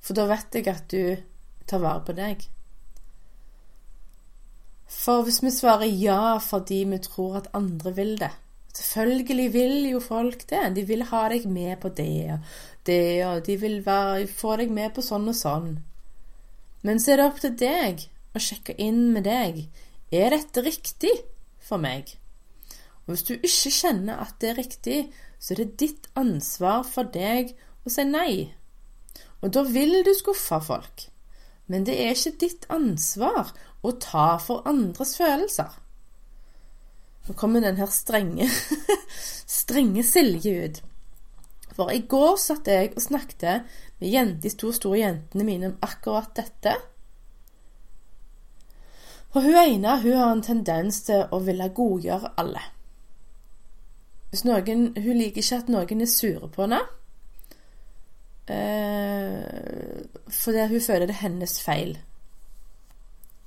For 0.00 0.14
da 0.14 0.26
vet 0.30 0.54
jeg 0.54 0.68
at 0.70 0.86
du 0.92 1.16
tar 1.68 1.82
vare 1.82 2.04
på 2.06 2.14
deg. 2.16 2.44
For 4.88 5.22
hvis 5.24 5.42
vi 5.44 5.52
svarer 5.52 5.90
ja 5.92 6.38
fordi 6.42 6.82
vi 6.88 6.98
tror 7.04 7.42
at 7.42 7.50
andre 7.56 7.94
vil 7.96 8.14
det 8.20 8.32
Selvfølgelig 8.78 9.52
vil 9.52 9.88
jo 9.90 10.00
folk 10.00 10.44
det. 10.50 10.60
De 10.76 10.84
vil 10.86 11.02
ha 11.10 11.22
deg 11.32 11.48
med 11.50 11.80
på 11.82 11.88
det 11.88 12.30
og 12.30 12.44
det, 12.86 13.24
og 13.26 13.40
de 13.46 13.56
vil 13.60 13.80
være, 13.86 14.28
få 14.30 14.54
deg 14.60 14.70
med 14.70 14.92
på 14.94 15.02
sånn 15.02 15.26
og 15.32 15.36
sånn. 15.36 15.72
Men 16.86 17.02
så 17.02 17.12
er 17.12 17.20
det 17.20 17.26
opp 17.26 17.40
til 17.42 17.56
deg 17.58 18.04
å 18.36 18.42
sjekke 18.42 18.76
inn 18.78 19.08
med 19.16 19.26
deg. 19.26 19.64
Er 20.14 20.30
dette 20.36 20.62
riktig 20.62 21.12
for 21.58 21.82
meg? 21.82 22.14
Og 23.06 23.16
hvis 23.16 23.26
du 23.26 23.34
ikke 23.34 23.74
kjenner 23.74 24.22
at 24.22 24.38
det 24.40 24.52
er 24.52 24.60
riktig, 24.62 24.98
så 25.40 25.54
er 25.54 25.64
det 25.64 25.78
ditt 25.82 26.08
ansvar 26.18 26.86
for 26.86 27.10
deg 27.12 27.54
å 27.84 27.92
si 27.92 28.06
nei. 28.06 28.32
Og 29.42 29.52
da 29.54 29.64
vil 29.66 30.00
du 30.06 30.14
skuffe 30.16 30.60
folk. 30.64 31.08
Men 31.68 31.84
det 31.84 31.98
er 32.00 32.14
ikke 32.16 32.38
ditt 32.40 32.66
ansvar 32.72 33.52
å 33.84 33.92
ta 34.00 34.38
for 34.40 34.66
andres 34.68 35.14
følelser. 35.20 35.76
Nå 37.28 37.34
kommer 37.36 37.60
den 37.60 37.76
her 37.76 37.90
strenge, 37.92 38.48
strenge 39.60 40.04
Silje 40.06 40.54
ut. 40.64 40.80
For 41.76 41.92
i 41.92 42.00
går 42.10 42.38
satt 42.40 42.66
jeg 42.66 42.94
og 42.96 43.04
snakket 43.04 43.68
med 44.00 44.38
de 44.42 44.50
to 44.50 44.72
store 44.74 45.02
jentene 45.02 45.44
mine 45.46 45.70
om 45.70 45.76
akkurat 45.84 46.32
dette. 46.34 46.72
For 49.28 49.44
hun 49.44 49.60
ene 49.60 49.98
hun 50.00 50.16
har 50.16 50.32
en 50.32 50.42
tendens 50.42 51.02
til 51.06 51.28
å 51.30 51.42
ville 51.44 51.68
godgjøre 51.76 52.32
alle. 52.40 52.64
Noen, 54.44 54.92
Hun 54.96 55.16
liker 55.16 55.40
ikke 55.40 55.60
at 55.62 55.70
noen 55.72 56.00
er 56.04 56.10
sure 56.10 56.48
på 56.52 56.64
henne. 56.64 56.80
Eh, 58.48 60.04
fordi 60.30 60.66
hun 60.68 60.80
føler 60.80 61.06
det 61.06 61.16
er 61.16 61.22
hennes 61.22 61.60
feil. 61.62 61.98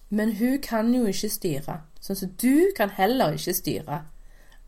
Men 0.10 0.36
hun 0.36 0.60
kan 0.62 0.94
jo 0.94 1.06
ikke 1.06 1.30
styre. 1.30 1.78
Sånn 2.02 2.20
som 2.20 2.34
du 2.42 2.72
kan 2.78 2.92
heller 2.98 3.38
ikke 3.38 3.54
styre 3.56 4.02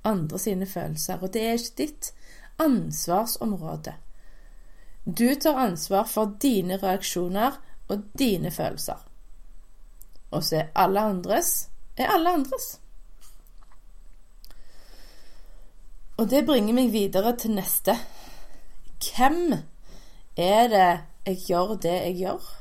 andre 0.03 0.39
sine 0.39 0.65
følelser. 0.65 1.19
Og 1.21 1.33
det 1.33 1.43
er 1.43 1.57
ikke 1.57 1.77
ditt 1.77 2.13
ansvarsområde. 2.63 3.95
Du 5.05 5.27
tar 5.35 5.59
ansvar 5.59 6.07
for 6.07 6.37
dine 6.41 6.77
reaksjoner 6.79 7.59
og 7.91 8.07
dine 8.19 8.51
følelser. 8.51 9.03
Og 10.31 10.43
så 10.43 10.61
er 10.61 10.71
alle 10.79 11.01
andres 11.01 11.67
er 11.97 12.09
alle 12.09 12.29
andres. 12.33 12.79
Og 16.17 16.29
det 16.29 16.45
bringer 16.45 16.73
meg 16.73 16.91
videre 16.93 17.35
til 17.37 17.55
neste. 17.57 17.95
Hvem 19.03 19.53
er 20.37 20.67
det 20.67 20.91
jeg 21.25 21.37
gjør 21.47 21.75
det 21.81 21.93
jeg 21.93 22.15
gjør? 22.23 22.51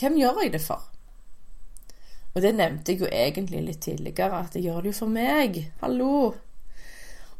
Hvem 0.00 0.18
gjør 0.20 0.42
jeg 0.42 0.52
det 0.52 0.60
for? 0.60 0.82
Og 2.34 2.42
det 2.42 2.54
nevnte 2.54 2.92
jeg 2.92 3.00
jo 3.00 3.08
egentlig 3.12 3.62
litt 3.64 3.80
tidligere, 3.80 4.42
at 4.44 4.56
jeg 4.56 4.66
gjør 4.68 4.82
det 4.84 4.92
jo 4.92 4.98
for 4.98 5.12
meg. 5.12 5.60
Hallo! 5.80 6.34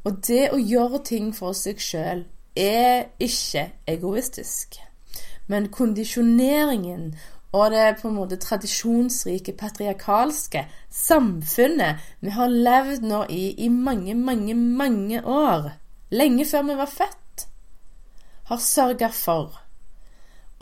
Og 0.06 0.20
det 0.26 0.50
å 0.54 0.58
gjøre 0.60 1.02
ting 1.04 1.32
for 1.34 1.56
seg 1.56 1.80
sjøl 1.82 2.24
er 2.56 3.10
ikke 3.20 3.66
egoistisk. 3.90 4.78
Men 5.50 5.68
kondisjoneringen 5.74 7.10
og 7.56 7.70
det 7.72 7.98
på 8.00 8.08
en 8.08 8.16
måte 8.16 8.38
tradisjonsrike, 8.40 9.54
patriarkalske 9.56 10.66
samfunnet 10.92 12.02
vi 12.20 12.32
har 12.34 12.52
levd 12.52 13.06
nå 13.06 13.22
i 13.32 13.44
i 13.64 13.68
mange, 13.72 14.14
mange, 14.14 14.54
mange 14.54 15.22
år, 15.24 15.70
lenge 16.10 16.44
før 16.46 16.66
vi 16.70 16.76
var 16.80 16.90
født, 16.90 17.22
har 18.50 18.62
sørga 18.62 19.10
for 19.14 19.58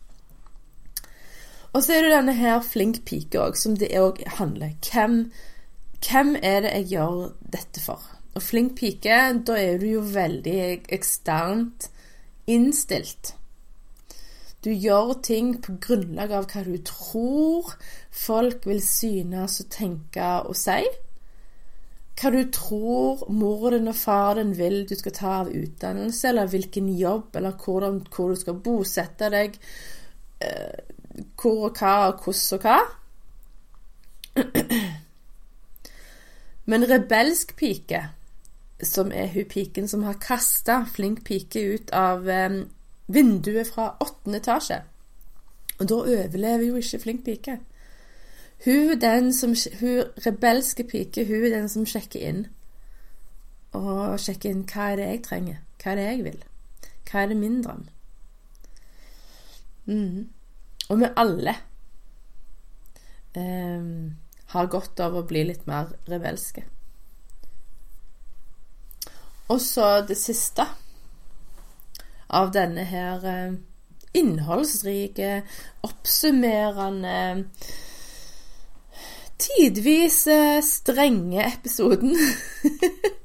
Og 1.72 1.80
så 1.84 1.94
er 1.94 2.04
det 2.04 2.12
denne 2.12 2.34
her 2.36 2.60
flink 2.64 3.00
pike 3.08 3.40
òg, 3.40 3.56
som 3.58 3.76
det 3.80 3.90
òg 3.98 4.20
handler 4.38 4.76
hvem, 4.84 5.30
hvem 6.04 6.36
er 6.42 6.62
det 6.64 6.74
jeg 6.76 6.88
gjør 6.94 7.32
dette 7.52 7.82
for? 7.82 8.02
Og 8.34 8.44
flink 8.44 8.76
pike, 8.78 9.18
da 9.46 9.56
er 9.58 9.80
du 9.80 9.88
jo 9.88 10.04
veldig 10.04 10.58
eksternt 10.94 11.88
innstilt. 12.46 13.34
Du 14.64 14.70
gjør 14.70 15.14
ting 15.22 15.56
på 15.62 15.76
grunnlag 15.82 16.32
av 16.34 16.48
hva 16.50 16.64
du 16.66 16.76
tror 16.86 17.74
folk 18.14 18.66
vil 18.66 18.80
synes 18.82 19.60
og 19.62 19.70
tenke 19.74 20.30
og 20.50 20.56
si 20.58 20.82
hva 22.18 22.32
du 22.34 22.40
tror 22.50 23.20
mor 23.30 23.70
din 23.70 23.90
og 23.90 23.94
far 23.94 24.34
din 24.40 24.50
vil 24.58 24.80
du 24.90 24.94
skal 24.98 25.14
ta 25.14 25.34
av 25.44 25.52
utdannelse, 25.54 26.28
eller 26.28 26.50
hvilken 26.50 26.88
jobb, 26.98 27.36
eller 27.38 27.54
hvor, 27.62 27.86
hvor 28.10 28.32
du 28.32 28.40
skal 28.40 28.58
bosette 28.64 29.30
deg, 29.30 29.54
eh, 30.42 30.80
hvor 31.38 31.68
og 31.68 31.78
hva 31.78 31.92
og 32.08 32.24
hvordan 32.24 32.58
og 32.58 32.66
hva. 32.66 32.78
Men 36.68 36.84
rebelsk 36.84 37.54
pike, 37.56 38.02
som 38.84 39.12
er 39.14 39.30
hun 39.32 39.48
piken 39.48 39.88
som 39.88 40.04
har 40.04 40.20
kasta 40.20 40.82
flink 40.84 41.24
pike 41.24 41.62
ut 41.74 41.90
av 41.96 42.28
eh, 42.28 42.60
vinduet 43.08 43.70
fra 43.72 43.94
åttende 44.04 44.38
etasje 44.38 44.82
Og 45.80 45.88
da 45.88 45.94
overlever 45.94 46.66
jo 46.66 46.76
ikke 46.76 46.98
flink 46.98 47.24
pike. 47.24 47.56
Hun, 48.64 49.00
den 49.00 49.32
som, 49.32 49.54
hun 49.80 50.12
rebelske 50.26 50.84
pike, 50.84 51.24
hun 51.24 51.44
er 51.46 51.50
den 51.56 51.68
som 51.68 51.86
sjekker 51.86 52.20
inn. 52.20 52.46
Og 53.78 54.18
sjekker 54.20 54.50
inn 54.50 54.64
hva 54.68 54.90
er 54.92 55.00
det 55.00 55.08
jeg 55.08 55.24
trenger, 55.24 55.60
hva 55.78 55.92
er 55.92 56.00
det 56.00 56.06
jeg 56.08 56.24
vil, 56.26 56.38
hva 57.08 57.22
er 57.22 57.30
det 57.30 57.36
min 57.38 57.60
drøm? 57.62 57.84
Mm. 59.86 60.28
Og 60.88 61.00
vi 61.00 61.12
alle 61.16 61.54
eh, 63.36 63.92
har 64.54 64.70
godt 64.72 65.00
av 65.04 65.16
å 65.16 65.24
bli 65.28 65.44
litt 65.48 65.66
mer 65.68 65.92
rebelske. 66.08 66.64
Og 69.48 69.60
så 69.64 69.88
det 70.08 70.18
siste 70.20 70.64
av 72.28 72.52
denne 72.52 72.84
her 72.88 73.24
eh, 73.28 73.58
innholdsrike, 74.18 75.42
oppsummerende 75.88 77.18
Tidvis 79.38 80.24
strenge 80.66 81.44
episoden. 81.46 82.16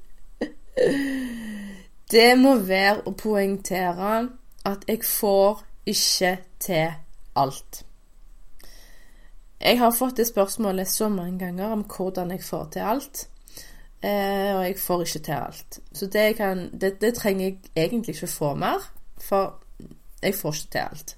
det 2.13 2.27
må 2.37 2.53
være 2.61 3.07
å 3.09 3.15
poengtere 3.17 4.11
at 4.69 4.85
jeg 4.87 5.01
får 5.07 5.63
ikke 5.89 6.35
til 6.61 6.93
alt. 7.41 7.81
Jeg 9.63 9.79
har 9.79 9.91
fått 9.95 10.17
det 10.17 10.27
spørsmålet 10.27 10.87
så 10.87 11.07
mange 11.09 11.39
ganger 11.39 11.71
om 11.71 11.85
hvordan 11.87 12.31
jeg 12.31 12.43
får 12.43 12.65
til 12.73 12.79
alt. 12.79 13.27
Eh, 14.03 14.51
og 14.55 14.63
jeg 14.65 14.79
får 14.79 15.01
ikke 15.01 15.19
til 15.19 15.33
alt. 15.33 15.79
Så 15.93 16.07
det, 16.11 16.35
kan, 16.35 16.69
det, 16.81 17.01
det 17.01 17.13
trenger 17.15 17.45
jeg 17.45 17.57
egentlig 17.75 18.15
ikke 18.15 18.27
få 18.27 18.53
mer, 18.59 18.83
for 19.17 19.59
jeg 20.23 20.35
får 20.35 20.53
ikke 20.53 20.71
til 20.71 20.79
alt. 20.79 21.15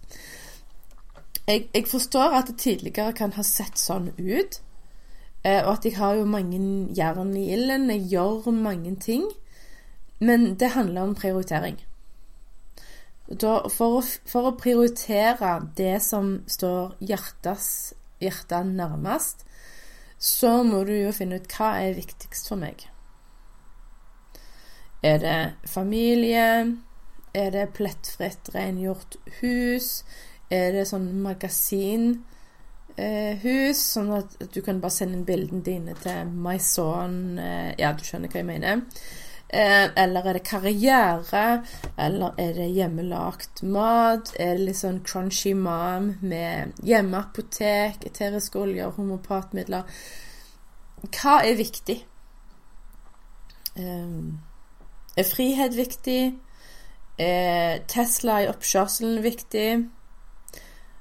Jeg, 1.48 1.70
jeg, 1.74 1.88
forstår 1.88 2.38
at 2.38 2.48
det 2.48 2.58
tidligere 2.58 3.14
kan 3.14 3.34
ha 3.34 3.44
sett 3.44 3.82
sånn 3.82 4.12
ut, 4.18 4.62
eh, 5.44 5.66
og 5.66 5.72
at 5.74 5.86
jeg 5.86 5.98
har 5.98 6.14
jo 6.20 6.30
mange 6.30 6.62
jern 6.98 7.34
i 7.38 7.50
ilden. 7.54 7.90
Jeg 7.90 8.08
gjør 8.14 8.52
mange 8.52 8.96
ting. 8.96 9.26
Men 10.20 10.56
det 10.56 10.70
handler 10.70 11.02
om 11.02 11.16
prioritering. 11.16 11.82
Da, 13.26 13.58
for, 13.74 13.98
å, 13.98 14.02
for, 14.30 14.52
å, 14.52 14.58
prioritere 14.58 15.58
det 15.78 15.98
som 16.06 16.44
står 16.48 16.94
hjertes, 17.02 17.94
hjertet 18.26 18.74
nærmest, 18.76 19.46
så 20.18 20.64
må 20.64 20.84
du 20.88 20.94
jo 20.96 21.12
finne 21.16 21.40
ut 21.40 21.52
hva 21.56 21.76
er 21.86 21.98
viktigst 21.98 22.50
for 22.52 22.58
meg. 22.60 22.88
Er 25.06 25.18
det 25.22 25.54
familie? 25.70 26.78
Er 27.36 27.50
det 27.52 27.74
plettfritt, 27.76 28.56
rengjort 28.56 29.18
hus? 29.42 30.04
Er 30.50 30.72
det 30.74 30.86
sånn 30.90 31.22
magasinhus, 31.26 32.24
sånn 33.82 34.12
at 34.16 34.38
du 34.54 34.62
kan 34.66 34.80
bare 34.82 34.96
sende 34.96 35.20
inn 35.20 35.28
bildene 35.28 35.62
dine 35.66 35.94
til 36.00 36.32
MySon? 36.32 37.38
Eh, 37.42 37.72
ja, 37.82 37.92
du 37.94 38.04
skjønner 38.08 38.30
hva 38.32 38.40
jeg 38.42 38.50
mener. 38.50 38.82
Eh, 39.50 39.90
eller 40.04 40.26
er 40.26 40.34
det 40.34 40.44
karriere? 40.44 41.64
Eller 41.98 42.34
er 42.38 42.54
det 42.54 42.72
hjemmelagt 42.74 43.62
mat? 43.64 44.34
Er 44.40 44.58
det 44.58 44.66
litt 44.66 44.80
sånn 44.80 45.04
crunchy 45.06 45.54
mom 45.54 46.16
med 46.26 46.74
hjemmeapotek, 46.84 48.02
eteriske 48.10 48.58
oljer, 48.60 48.96
homopatmidler? 48.98 49.86
Hva 51.06 51.38
er 51.46 51.60
viktig? 51.60 52.00
Um, 53.78 54.40
er 55.16 55.30
frihet 55.30 55.78
viktig? 55.78 56.34
Er 57.22 57.84
Tesla 57.92 58.42
i 58.42 58.50
oppkjørselen 58.50 59.22
viktig? 59.24 59.70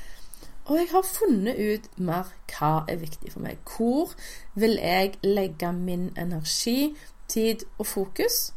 Og 0.65 0.77
jeg 0.77 0.87
har 0.91 1.01
funnet 1.01 1.55
ut 1.59 1.99
mer 1.99 2.23
hva 2.53 2.85
er 2.87 2.95
viktig 3.01 3.31
for 3.33 3.39
meg. 3.43 3.57
Hvor 3.67 4.13
vil 4.55 4.77
jeg 4.79 5.13
legge 5.23 5.73
min 5.73 6.17
energi, 6.17 6.95
tid 7.27 7.55
og 7.77 7.87
fokus? 7.87 8.53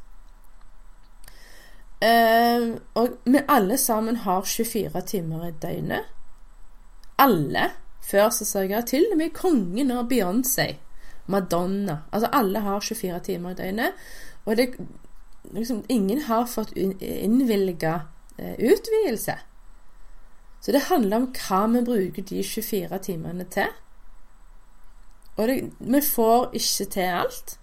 Uh, 1.97 2.77
og 2.95 3.09
vi 3.25 3.41
alle 3.49 3.79
sammen 3.81 4.17
har 4.17 4.43
24 4.43 5.01
timer 5.01 5.49
i 5.49 5.53
døgnet. 5.63 6.05
Alle. 7.19 7.71
Før 8.03 8.31
så 8.31 8.45
sa 8.45 8.61
jeg 8.61 8.85
til 8.87 9.07
og 9.13 9.19
med 9.19 9.35
kongen 9.35 9.91
og 9.91 10.13
Beyoncé. 10.13 10.77
Madonna. 11.27 11.99
Altså 12.13 12.29
alle 12.33 12.61
har 12.61 12.81
24 12.81 13.21
timer 13.21 13.51
i 13.51 13.55
døgnet. 13.55 13.93
Og 14.45 14.57
det 14.57 14.69
liksom, 15.53 15.85
Ingen 15.89 16.21
har 16.21 16.47
fått 16.47 16.73
innvilga 16.77 17.95
uh, 18.39 18.55
utvidelse. 18.59 19.39
Så 20.61 20.73
det 20.73 20.87
handler 20.89 21.17
om 21.17 21.29
hva 21.35 21.67
vi 21.71 21.85
bruker 21.85 22.23
de 22.23 22.43
24 22.43 22.99
timene 22.99 23.45
til. 23.45 23.69
Og 25.37 25.49
det, 25.49 25.61
vi 25.79 26.01
får 26.01 26.51
ikke 26.53 26.91
til 26.91 27.13
alt. 27.21 27.59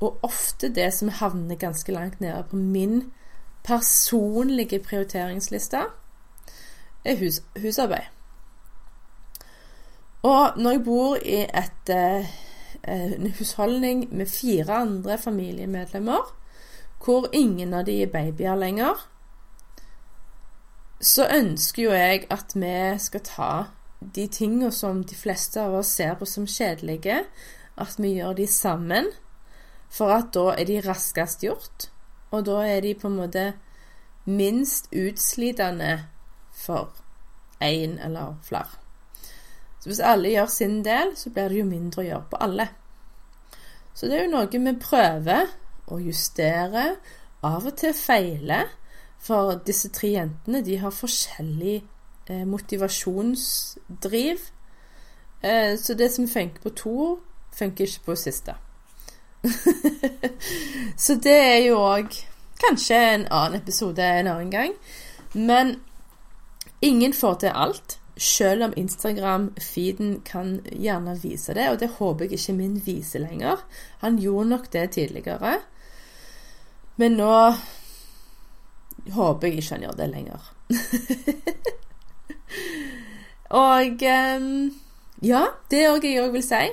Og 0.00 0.18
ofte 0.22 0.68
det 0.74 0.92
som 0.94 1.08
havner 1.08 1.56
ganske 1.56 1.92
langt 1.92 2.20
nede 2.20 2.44
på 2.50 2.56
min 2.56 3.12
personlige 3.64 4.78
prioriteringsliste 4.82 5.84
er 7.04 7.18
hus, 7.18 7.42
husarbeid. 7.62 8.08
Og 10.22 10.52
når 10.56 10.70
jeg 10.70 10.84
bor 10.84 11.16
i 11.16 11.40
et, 11.42 11.90
eh, 11.90 12.26
en 12.82 13.30
husholdning 13.38 14.08
med 14.10 14.26
fire 14.26 14.82
andre 14.82 15.18
familiemedlemmer, 15.18 16.34
hvor 17.04 17.28
ingen 17.32 17.74
av 17.74 17.86
de 17.86 18.02
er 18.02 18.10
babyer 18.12 18.56
lenger, 18.56 19.08
så 21.02 21.26
ønsker 21.34 21.82
jo 21.82 21.94
jeg 21.96 22.26
at 22.30 22.54
vi 22.54 22.74
skal 23.02 23.24
ta 23.26 23.52
de 24.14 24.26
tingene 24.30 24.70
som 24.74 25.02
de 25.04 25.16
fleste 25.18 25.60
av 25.62 25.74
oss 25.80 25.94
ser 25.98 26.14
på 26.18 26.26
som 26.26 26.46
kjedelige, 26.46 27.24
at 27.78 27.98
vi 27.98 28.14
gjør 28.18 28.36
de 28.38 28.46
sammen. 28.46 29.10
For 29.92 30.14
at 30.14 30.30
da 30.34 30.52
er 30.56 30.64
de 30.68 30.80
raskest 30.84 31.42
gjort. 31.44 31.88
Og 32.32 32.46
da 32.46 32.62
er 32.64 32.80
de 32.80 32.94
på 32.96 33.10
en 33.10 33.18
måte 33.18 33.52
minst 34.24 34.88
utslitende 34.94 35.98
for 36.54 36.94
én 37.60 37.98
eller 38.04 38.38
flere. 38.46 38.81
Så 39.82 39.90
hvis 39.90 40.00
alle 40.06 40.30
gjør 40.30 40.46
sin 40.46 40.76
del, 40.86 41.16
så 41.18 41.32
blir 41.34 41.50
det 41.50 41.58
jo 41.58 41.66
mindre 41.66 42.04
å 42.04 42.06
gjøre 42.06 42.28
på 42.30 42.38
alle. 42.46 42.68
Så 43.94 44.06
det 44.06 44.14
er 44.14 44.28
jo 44.28 44.34
noe 44.36 44.46
vi 44.46 44.74
prøver 44.78 45.50
å 45.90 45.98
justere, 45.98 46.84
av 47.42 47.66
og 47.66 47.74
til 47.80 47.94
feile. 47.98 48.60
For 49.22 49.56
disse 49.66 49.90
tre 49.94 50.12
jentene 50.14 50.62
de 50.62 50.76
har 50.78 50.94
forskjellig 50.94 51.80
eh, 52.30 52.44
motivasjonsdriv. 52.46 54.44
Eh, 55.42 55.74
så 55.78 55.94
det 55.98 56.12
som 56.14 56.28
funker 56.30 56.62
på 56.62 56.74
to, 56.78 56.98
funker 57.54 57.90
ikke 57.90 58.06
på 58.06 58.16
siste. 58.22 58.54
så 61.04 61.18
det 61.18 61.34
er 61.34 61.58
jo 61.66 61.80
òg 61.82 62.14
kanskje 62.62 63.00
en 63.16 63.26
annen 63.26 63.58
episode 63.58 64.06
en 64.06 64.30
annen 64.30 64.54
gang. 64.54 64.78
Men 65.34 65.80
ingen 66.80 67.14
får 67.14 67.34
til 67.42 67.58
alt. 67.66 67.98
Selv 68.16 68.66
om 68.66 68.74
Instagram-feeden 68.76 70.18
kan 70.24 70.58
gjerne 70.68 71.16
vise 71.22 71.54
det, 71.56 71.68
og 71.70 71.78
det 71.80 71.94
håper 71.96 72.26
jeg 72.26 72.38
ikke 72.38 72.58
min 72.58 72.74
viser 72.84 73.24
lenger. 73.24 73.62
Han 74.04 74.18
gjorde 74.20 74.48
nok 74.48 74.68
det 74.72 74.90
tidligere, 74.98 75.54
men 77.00 77.16
nå 77.16 77.32
håper 79.16 79.48
jeg 79.48 79.62
ikke 79.62 79.74
han 79.74 79.86
gjør 79.86 79.98
det 80.02 80.10
lenger. 80.12 80.52
og 83.64 84.06
ehm, 84.12 84.70
ja, 85.24 85.42
det 85.70 85.82
òg 85.88 86.06
jeg 86.06 86.22
òg 86.22 86.36
vil 86.36 86.46
si 86.46 86.64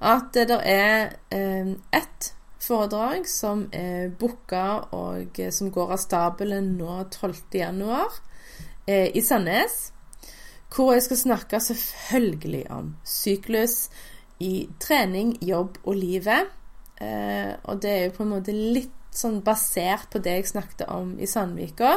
at 0.00 0.32
det 0.32 0.56
er 0.64 1.10
eh, 1.28 1.76
ett 1.92 2.32
foredrag 2.60 3.28
som 3.28 3.66
er 3.72 4.08
booka 4.16 4.88
og 4.96 5.40
som 5.52 5.68
går 5.72 5.96
av 5.96 6.00
stabelen 6.00 6.74
nå 6.78 7.02
12.1. 7.12 8.20
Eh, 8.86 9.16
i 9.16 9.22
Sandnes. 9.22 9.92
Hvor 10.70 10.92
jeg 10.94 11.02
skal 11.02 11.18
snakke 11.18 11.60
selvfølgelig 11.60 12.64
om 12.70 12.94
syklus 13.04 13.88
i 14.40 14.68
trening, 14.80 15.34
jobb 15.42 15.78
og 15.84 15.98
livet. 15.98 16.48
Eh, 17.00 17.52
og 17.64 17.82
det 17.82 17.90
er 17.90 18.04
jo 18.04 18.16
på 18.16 18.26
en 18.26 18.34
måte 18.36 18.54
litt 18.54 18.96
sånn 19.10 19.40
basert 19.42 20.06
på 20.12 20.20
det 20.22 20.36
jeg 20.38 20.52
snakket 20.52 20.86
om 20.92 21.16
i 21.18 21.26
Sandvika. 21.26 21.96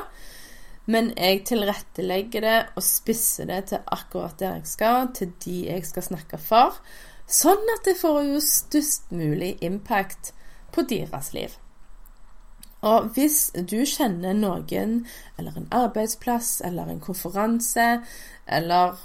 Men 0.90 1.14
jeg 1.16 1.46
tilrettelegger 1.48 2.44
det 2.44 2.60
og 2.76 2.84
spisser 2.84 3.48
det 3.48 3.62
til 3.72 3.84
akkurat 3.96 4.36
der 4.40 4.58
jeg 4.58 4.72
skal, 4.74 5.12
til 5.16 5.32
de 5.46 5.58
jeg 5.70 5.86
skal 5.88 6.10
snakke 6.10 6.40
for. 6.42 6.80
sånn 7.28 7.70
at 7.78 7.86
det 7.88 7.96
får 7.98 8.24
jo 8.28 8.40
størst 8.44 9.14
mulig 9.16 9.56
impact 9.64 10.34
på 10.76 10.84
deres 10.90 11.32
liv. 11.34 11.54
Og 12.84 13.14
hvis 13.16 13.54
du 13.56 13.86
kjenner 13.88 14.36
noen, 14.36 15.06
eller 15.40 15.56
en 15.56 15.70
arbeidsplass, 15.72 16.58
eller 16.68 16.90
en 16.92 17.00
konferanse, 17.00 18.04
eller 18.48 18.98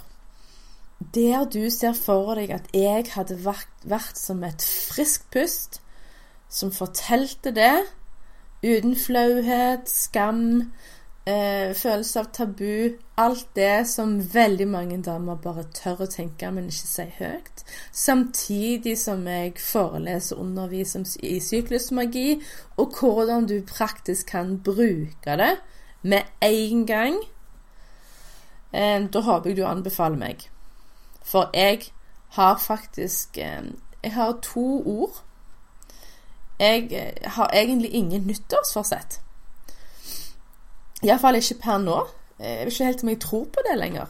der 1.13 1.45
du 1.45 1.69
ser 1.69 1.93
for 1.95 2.35
deg 2.35 2.51
at 2.51 2.67
jeg 2.75 3.05
hadde 3.13 3.39
vært, 3.45 4.17
som 4.19 4.43
et 4.43 4.63
friskt 4.63 5.29
pust, 5.31 5.79
som 6.49 6.73
fortalte 6.75 7.53
det, 7.55 7.75
uten 8.65 8.95
flauhet, 8.99 9.87
skam, 9.87 10.73
eh, 11.25 11.71
følelse 11.75 12.19
av 12.19 12.31
tabu 12.33 12.97
Alt 13.19 13.47
det 13.55 13.87
som 13.87 14.13
veldig 14.33 14.67
mange 14.67 15.01
damer 15.03 15.35
bare 15.35 15.65
tør 15.75 16.05
å 16.05 16.07
tenke, 16.07 16.51
men 16.51 16.69
ikke 16.71 16.87
si 16.87 17.05
høyt. 17.17 17.63
Samtidig 17.91 18.97
som 18.97 19.25
jeg 19.27 19.57
foreleser 19.59 20.37
og 20.37 20.45
underviser 20.45 21.03
i 21.23 21.39
syklusmagi, 21.43 22.39
og 22.77 22.95
hvordan 22.95 23.47
du 23.47 23.57
praktisk 23.67 24.31
kan 24.31 24.57
bruke 24.63 25.35
det 25.41 25.57
med 26.01 26.23
en 26.41 26.85
gang. 26.87 27.19
Eh, 28.73 29.09
da 29.13 29.21
håper 29.21 29.49
jeg 29.49 29.57
du 29.57 29.65
anbefaler 29.65 30.17
meg. 30.17 30.49
For 31.25 31.49
jeg 31.53 31.91
har 32.29 32.57
faktisk 32.57 33.37
eh, 33.37 33.63
Jeg 34.03 34.13
har 34.13 34.39
to 34.41 34.83
ord. 34.85 35.23
Jeg 36.59 36.87
eh, 36.91 37.31
har 37.31 37.49
egentlig 37.53 37.93
ingen 37.93 38.21
nyttårsforsett. 38.21 39.21
Iallfall 41.03 41.35
ikke 41.35 41.61
per 41.61 41.77
nå. 41.77 42.05
Jeg 42.39 42.65
vet 42.65 42.73
ikke 42.73 42.85
helt 42.85 43.03
om 43.03 43.09
jeg 43.09 43.19
tror 43.19 43.43
på 43.43 43.63
det 43.71 43.79
lenger. 43.79 44.05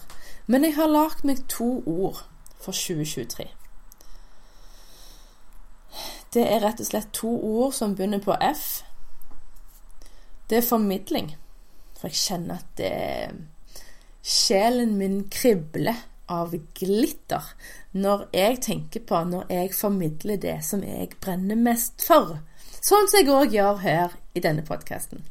Men 0.48 0.64
jeg 0.64 0.76
har 0.76 0.88
lagd 0.88 1.24
meg 1.24 1.48
to 1.50 1.84
ord 1.86 2.26
for 2.60 2.72
2023. 2.72 3.48
Det 6.34 6.46
er 6.46 6.62
rett 6.62 6.82
og 6.82 6.86
slett 6.86 7.10
to 7.14 7.30
ord 7.30 7.74
som 7.74 7.96
begynner 7.96 8.22
på 8.22 8.36
F. 8.42 8.84
Det 10.50 10.58
er 10.58 10.66
formidling. 10.66 11.36
For 12.00 12.08
jeg 12.08 12.16
kjenner 12.16 12.62
at 12.62 12.78
det 12.78 12.92
Sjelen 14.22 14.98
min 14.98 15.24
kribler 15.32 16.06
av 16.30 16.54
glitter 16.78 17.54
når 17.98 18.28
jeg 18.36 18.60
tenker 18.68 19.04
på 19.10 19.24
når 19.26 19.50
jeg 19.54 19.74
formidler 19.74 20.40
det 20.42 20.60
som 20.66 20.84
jeg 20.86 21.16
brenner 21.22 21.58
mest 21.58 22.04
for. 22.06 22.38
Sånn 22.80 23.10
som 23.10 23.20
jeg 23.20 23.32
òg 23.34 23.56
gjør 23.56 23.82
her 23.84 24.16
i 24.38 24.44
denne 24.44 24.64
podkasten. 24.66 25.26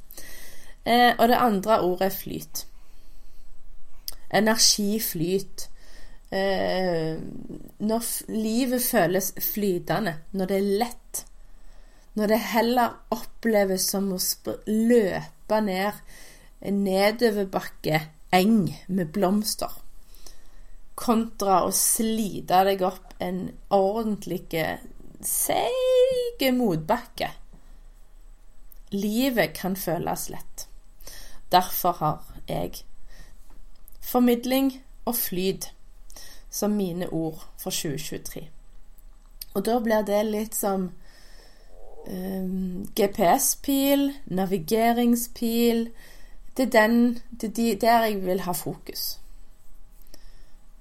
Eh, 0.85 1.13
og 1.15 1.29
det 1.31 1.39
andre 1.39 1.81
ordet 1.85 2.11
er 2.11 2.17
flyt. 2.17 2.65
Energiflyt. 4.35 5.69
Eh, 6.31 7.17
når 7.79 8.11
livet 8.33 8.85
føles 8.85 9.33
flytende, 9.41 10.19
når 10.33 10.51
det 10.51 10.59
er 10.59 10.71
lett. 10.83 11.25
Når 12.19 12.33
det 12.33 12.41
heller 12.53 12.97
oppleves 13.15 13.87
som 13.93 14.11
å 14.13 14.19
løpe 14.67 15.61
ned 15.65 16.01
nedoverbakke 16.59 18.01
eng 18.35 18.85
med 18.87 19.13
blomster, 19.13 19.73
kontra 20.95 21.63
å 21.67 21.73
slite 21.75 22.63
deg 22.67 22.83
opp 22.87 23.15
en 23.23 23.47
ordentlig 23.75 24.49
seig 25.25 26.45
motbakke. 26.55 27.31
Livet 28.91 29.55
kan 29.59 29.77
føles 29.77 30.29
lett. 30.33 30.69
Derfor 31.53 31.97
har 32.01 32.23
jeg 32.49 32.83
formidling 34.05 34.73
og 35.05 35.17
flyt 35.17 35.71
som 36.51 36.77
mine 36.77 37.09
ord 37.13 37.45
for 37.61 37.71
2023. 37.71 38.49
Og 39.55 39.65
da 39.65 39.79
blir 39.85 40.05
det 40.07 40.23
litt 40.29 40.57
som 40.57 40.89
um, 42.09 42.87
GPS-pil, 42.97 44.11
navigeringspil 44.33 45.89
Det 46.59 46.67
er 46.67 46.71
den, 46.75 47.19
det 47.31 47.53
er 47.55 47.77
der 47.79 48.05
jeg 48.09 48.23
vil 48.25 48.41
ha 48.43 48.53
fokus. 48.53 49.21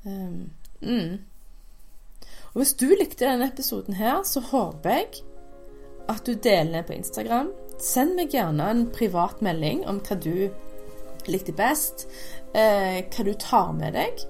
Um, 0.06 0.50
mm. 0.82 1.20
Og 2.54 2.62
hvis 2.64 2.74
du 2.74 2.88
likte 2.90 3.26
denne 3.26 3.52
episoden 3.52 3.94
her, 3.94 4.24
så 4.26 4.42
håper 4.42 4.90
jeg 4.90 5.22
at 6.10 6.24
du 6.26 6.34
deler 6.34 6.80
den 6.80 6.88
på 6.88 6.96
Instagram 6.96 7.52
Send 7.78 8.16
meg 8.18 8.32
gjerne 8.34 8.72
en 8.74 8.88
privat 8.90 9.42
melding 9.46 9.84
om 9.86 10.00
hva 10.02 10.16
du 10.18 10.48
likte 11.30 11.54
best, 11.54 12.08
eh, 12.58 13.04
hva 13.06 13.26
du 13.28 13.36
tar 13.38 13.70
med 13.78 13.94
deg. 13.94 14.24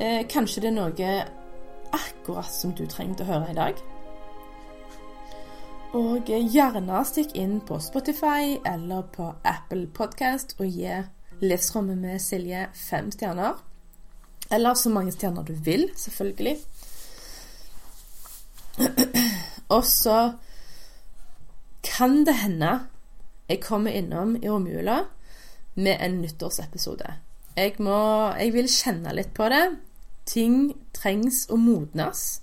Eh, 0.00 0.22
kanskje 0.24 0.62
det 0.64 0.70
er 0.70 0.76
noe 0.78 1.10
akkurat 1.92 2.48
som 2.48 2.72
du 2.72 2.86
trengte 2.88 3.26
å 3.26 3.28
høre 3.28 3.50
i 3.52 3.58
dag. 3.58 3.82
Og 5.96 6.28
gjerne 6.28 6.98
stikk 7.08 7.30
inn 7.40 7.62
på 7.64 7.78
Spotify 7.80 8.58
eller 8.68 9.06
på 9.08 9.30
Apple 9.48 9.86
Podcast 9.96 10.52
og 10.60 10.68
gi 10.68 10.98
Livsrommet 11.40 11.96
med 11.96 12.20
Silje 12.20 12.66
fem 12.76 13.08
stjerner. 13.14 13.56
Eller 14.52 14.76
så 14.76 14.92
mange 14.92 15.14
stjerner 15.16 15.46
du 15.48 15.54
vil, 15.54 15.88
selvfølgelig. 15.96 16.58
Og 19.74 19.84
så 19.88 20.18
kan 21.82 22.20
det 22.28 22.36
hende 22.42 22.74
jeg 23.48 23.64
kommer 23.64 23.90
innom 23.90 24.36
i 24.36 24.48
romjula 24.48 25.00
med 25.74 25.96
en 26.04 26.20
nyttårsepisode. 26.20 27.14
Jeg, 27.56 27.78
må, 27.80 27.96
jeg 28.36 28.52
vil 28.52 28.68
kjenne 28.68 29.16
litt 29.16 29.32
på 29.32 29.48
det. 29.48 29.64
Ting 30.28 30.74
trengs 30.92 31.46
å 31.48 31.56
modnes. 31.56 32.42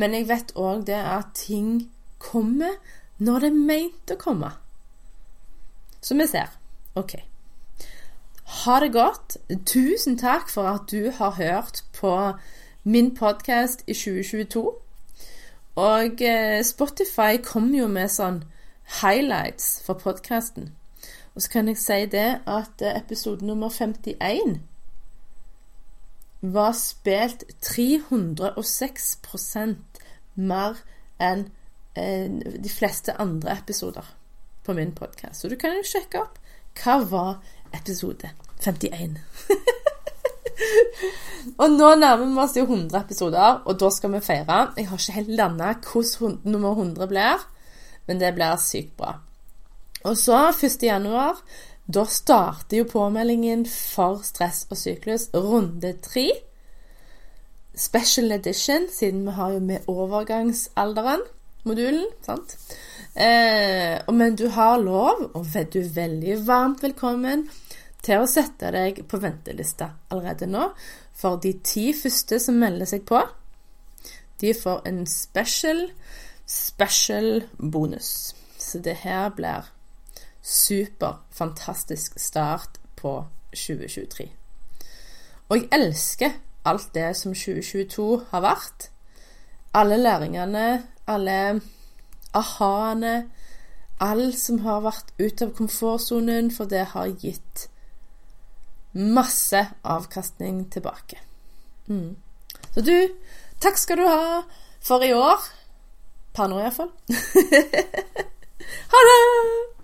Men 0.00 0.16
jeg 0.16 0.30
vet 0.32 0.56
òg 0.56 0.86
det 0.88 0.96
at 0.96 1.34
ting 1.36 1.90
kommer 2.20 2.76
når 3.18 3.44
det 3.44 3.50
er 3.50 3.64
meint 3.72 4.12
å 4.12 4.18
komme. 4.20 4.52
Så 6.00 6.16
vi 6.16 6.26
ser. 6.28 6.52
OK. 6.96 7.18
Ha 8.64 8.80
det 8.80 8.92
godt. 8.92 9.36
Tusen 9.66 10.18
takk 10.18 10.48
for 10.50 10.68
at 10.68 10.88
du 10.90 11.10
har 11.16 11.36
hørt 11.38 11.84
på 11.96 12.14
min 12.84 13.14
podkast 13.16 13.84
i 13.86 13.94
2022. 13.94 14.64
Og 15.80 16.22
eh, 16.22 16.64
Spotify 16.64 17.36
kommer 17.44 17.78
jo 17.78 17.88
med 17.88 18.10
sånn 18.10 18.42
highlights 19.00 19.78
for 19.84 20.00
podkasten. 20.00 20.72
Og 21.34 21.44
så 21.44 21.52
kan 21.52 21.68
jeg 21.70 21.78
si 21.78 22.00
det 22.10 22.40
at 22.46 22.82
eh, 22.82 22.96
episode 22.98 23.46
nummer 23.46 23.70
51 23.70 24.60
var 26.40 26.72
spilt 26.72 27.44
306 27.62 29.18
mer 30.34 30.80
enn 31.20 31.50
de 31.94 32.70
fleste 32.70 33.14
andre 33.18 33.56
episoder 33.58 34.06
på 34.64 34.74
min 34.76 34.92
podkast. 34.94 35.40
Så 35.40 35.48
du 35.48 35.56
kan 35.58 35.74
jo 35.74 35.86
sjekke 35.86 36.22
opp 36.22 36.38
hva 36.80 36.98
var 37.10 37.32
episode 37.74 38.30
51. 38.62 39.16
og 41.60 41.72
nå 41.74 41.94
nærmer 41.98 42.26
vi 42.26 42.44
oss 42.44 42.58
jo 42.58 42.66
100 42.68 43.00
episoder, 43.00 43.62
og 43.64 43.80
da 43.80 43.90
skal 43.90 44.14
vi 44.14 44.22
feire. 44.24 44.60
Jeg 44.76 44.90
har 44.90 45.00
ikke 45.00 45.18
helt 45.18 45.34
landa 45.40 45.72
hvordan 45.80 46.38
nummer 46.44 46.78
100 46.78 47.10
blir. 47.10 47.48
Men 48.06 48.22
det 48.22 48.32
blir 48.34 48.56
sykt 48.58 48.96
bra. 48.98 49.18
Og 50.08 50.16
så, 50.16 50.48
1. 50.50 50.82
januar, 50.82 51.42
da 51.86 52.06
starter 52.08 52.80
jo 52.80 52.88
påmeldingen 52.88 53.66
for 53.68 54.22
stress 54.24 54.64
og 54.70 54.78
syklus 54.80 55.28
runde 55.34 55.92
tre. 56.02 56.30
Special 57.76 58.32
edition, 58.32 58.88
siden 58.92 59.26
vi 59.26 59.36
har 59.36 59.52
jo 59.54 59.60
med 59.60 59.86
overgangsalderen, 59.88 61.22
modulen. 61.64 62.06
sant? 62.22 62.56
Eh, 63.14 63.98
men 64.12 64.36
du 64.36 64.48
har 64.48 64.78
lov, 64.78 65.30
og 65.34 65.44
du 65.72 65.80
er 65.80 65.94
veldig 65.94 66.38
varmt 66.46 66.82
velkommen, 66.82 67.48
til 68.02 68.22
å 68.22 68.28
sette 68.30 68.70
deg 68.72 69.02
på 69.08 69.20
ventelista 69.20 69.90
allerede 70.08 70.48
nå. 70.48 70.70
For 71.12 71.36
de 71.36 71.52
ti 71.64 71.90
første 71.92 72.38
som 72.40 72.56
melder 72.56 72.88
seg 72.88 73.04
på, 73.08 73.20
de 74.40 74.54
får 74.56 74.86
en 74.88 75.04
special 75.06 75.90
special 76.50 77.42
bonus. 77.72 78.34
Så 78.58 78.78
det 78.78 78.94
her 78.94 79.28
blir 79.28 79.70
super 80.42 81.22
fantastisk 81.30 82.18
start 82.20 82.80
på 82.96 83.24
2023. 83.52 84.30
Og 85.48 85.56
jeg 85.56 85.68
elsker 85.72 86.30
alt 86.64 86.94
det 86.94 87.16
som 87.16 87.34
2022 87.34 88.24
har 88.30 88.42
vært. 88.44 88.90
Alle 89.74 89.96
læringene, 89.96 90.82
alle 91.10 91.60
aha-ene, 92.36 93.14
all 94.00 94.30
som 94.38 94.62
har 94.64 94.84
vært 94.86 95.12
ute 95.18 95.48
av 95.48 95.54
komfortsonen, 95.58 96.50
for 96.54 96.70
det 96.70 96.86
har 96.94 97.10
gitt 97.20 97.66
masse 98.92 99.60
avkastning 99.86 100.64
tilbake. 100.72 101.20
Mm. 101.90 102.16
Så 102.74 102.84
du, 102.86 102.94
takk 103.62 103.78
skal 103.78 104.00
du 104.00 104.06
ha 104.08 104.42
for 104.82 105.04
i 105.04 105.12
år. 105.14 105.42
Per 106.34 106.50
nå, 106.50 106.62
iallfall. 106.62 106.92
ha 108.94 109.04
det! 109.10 109.79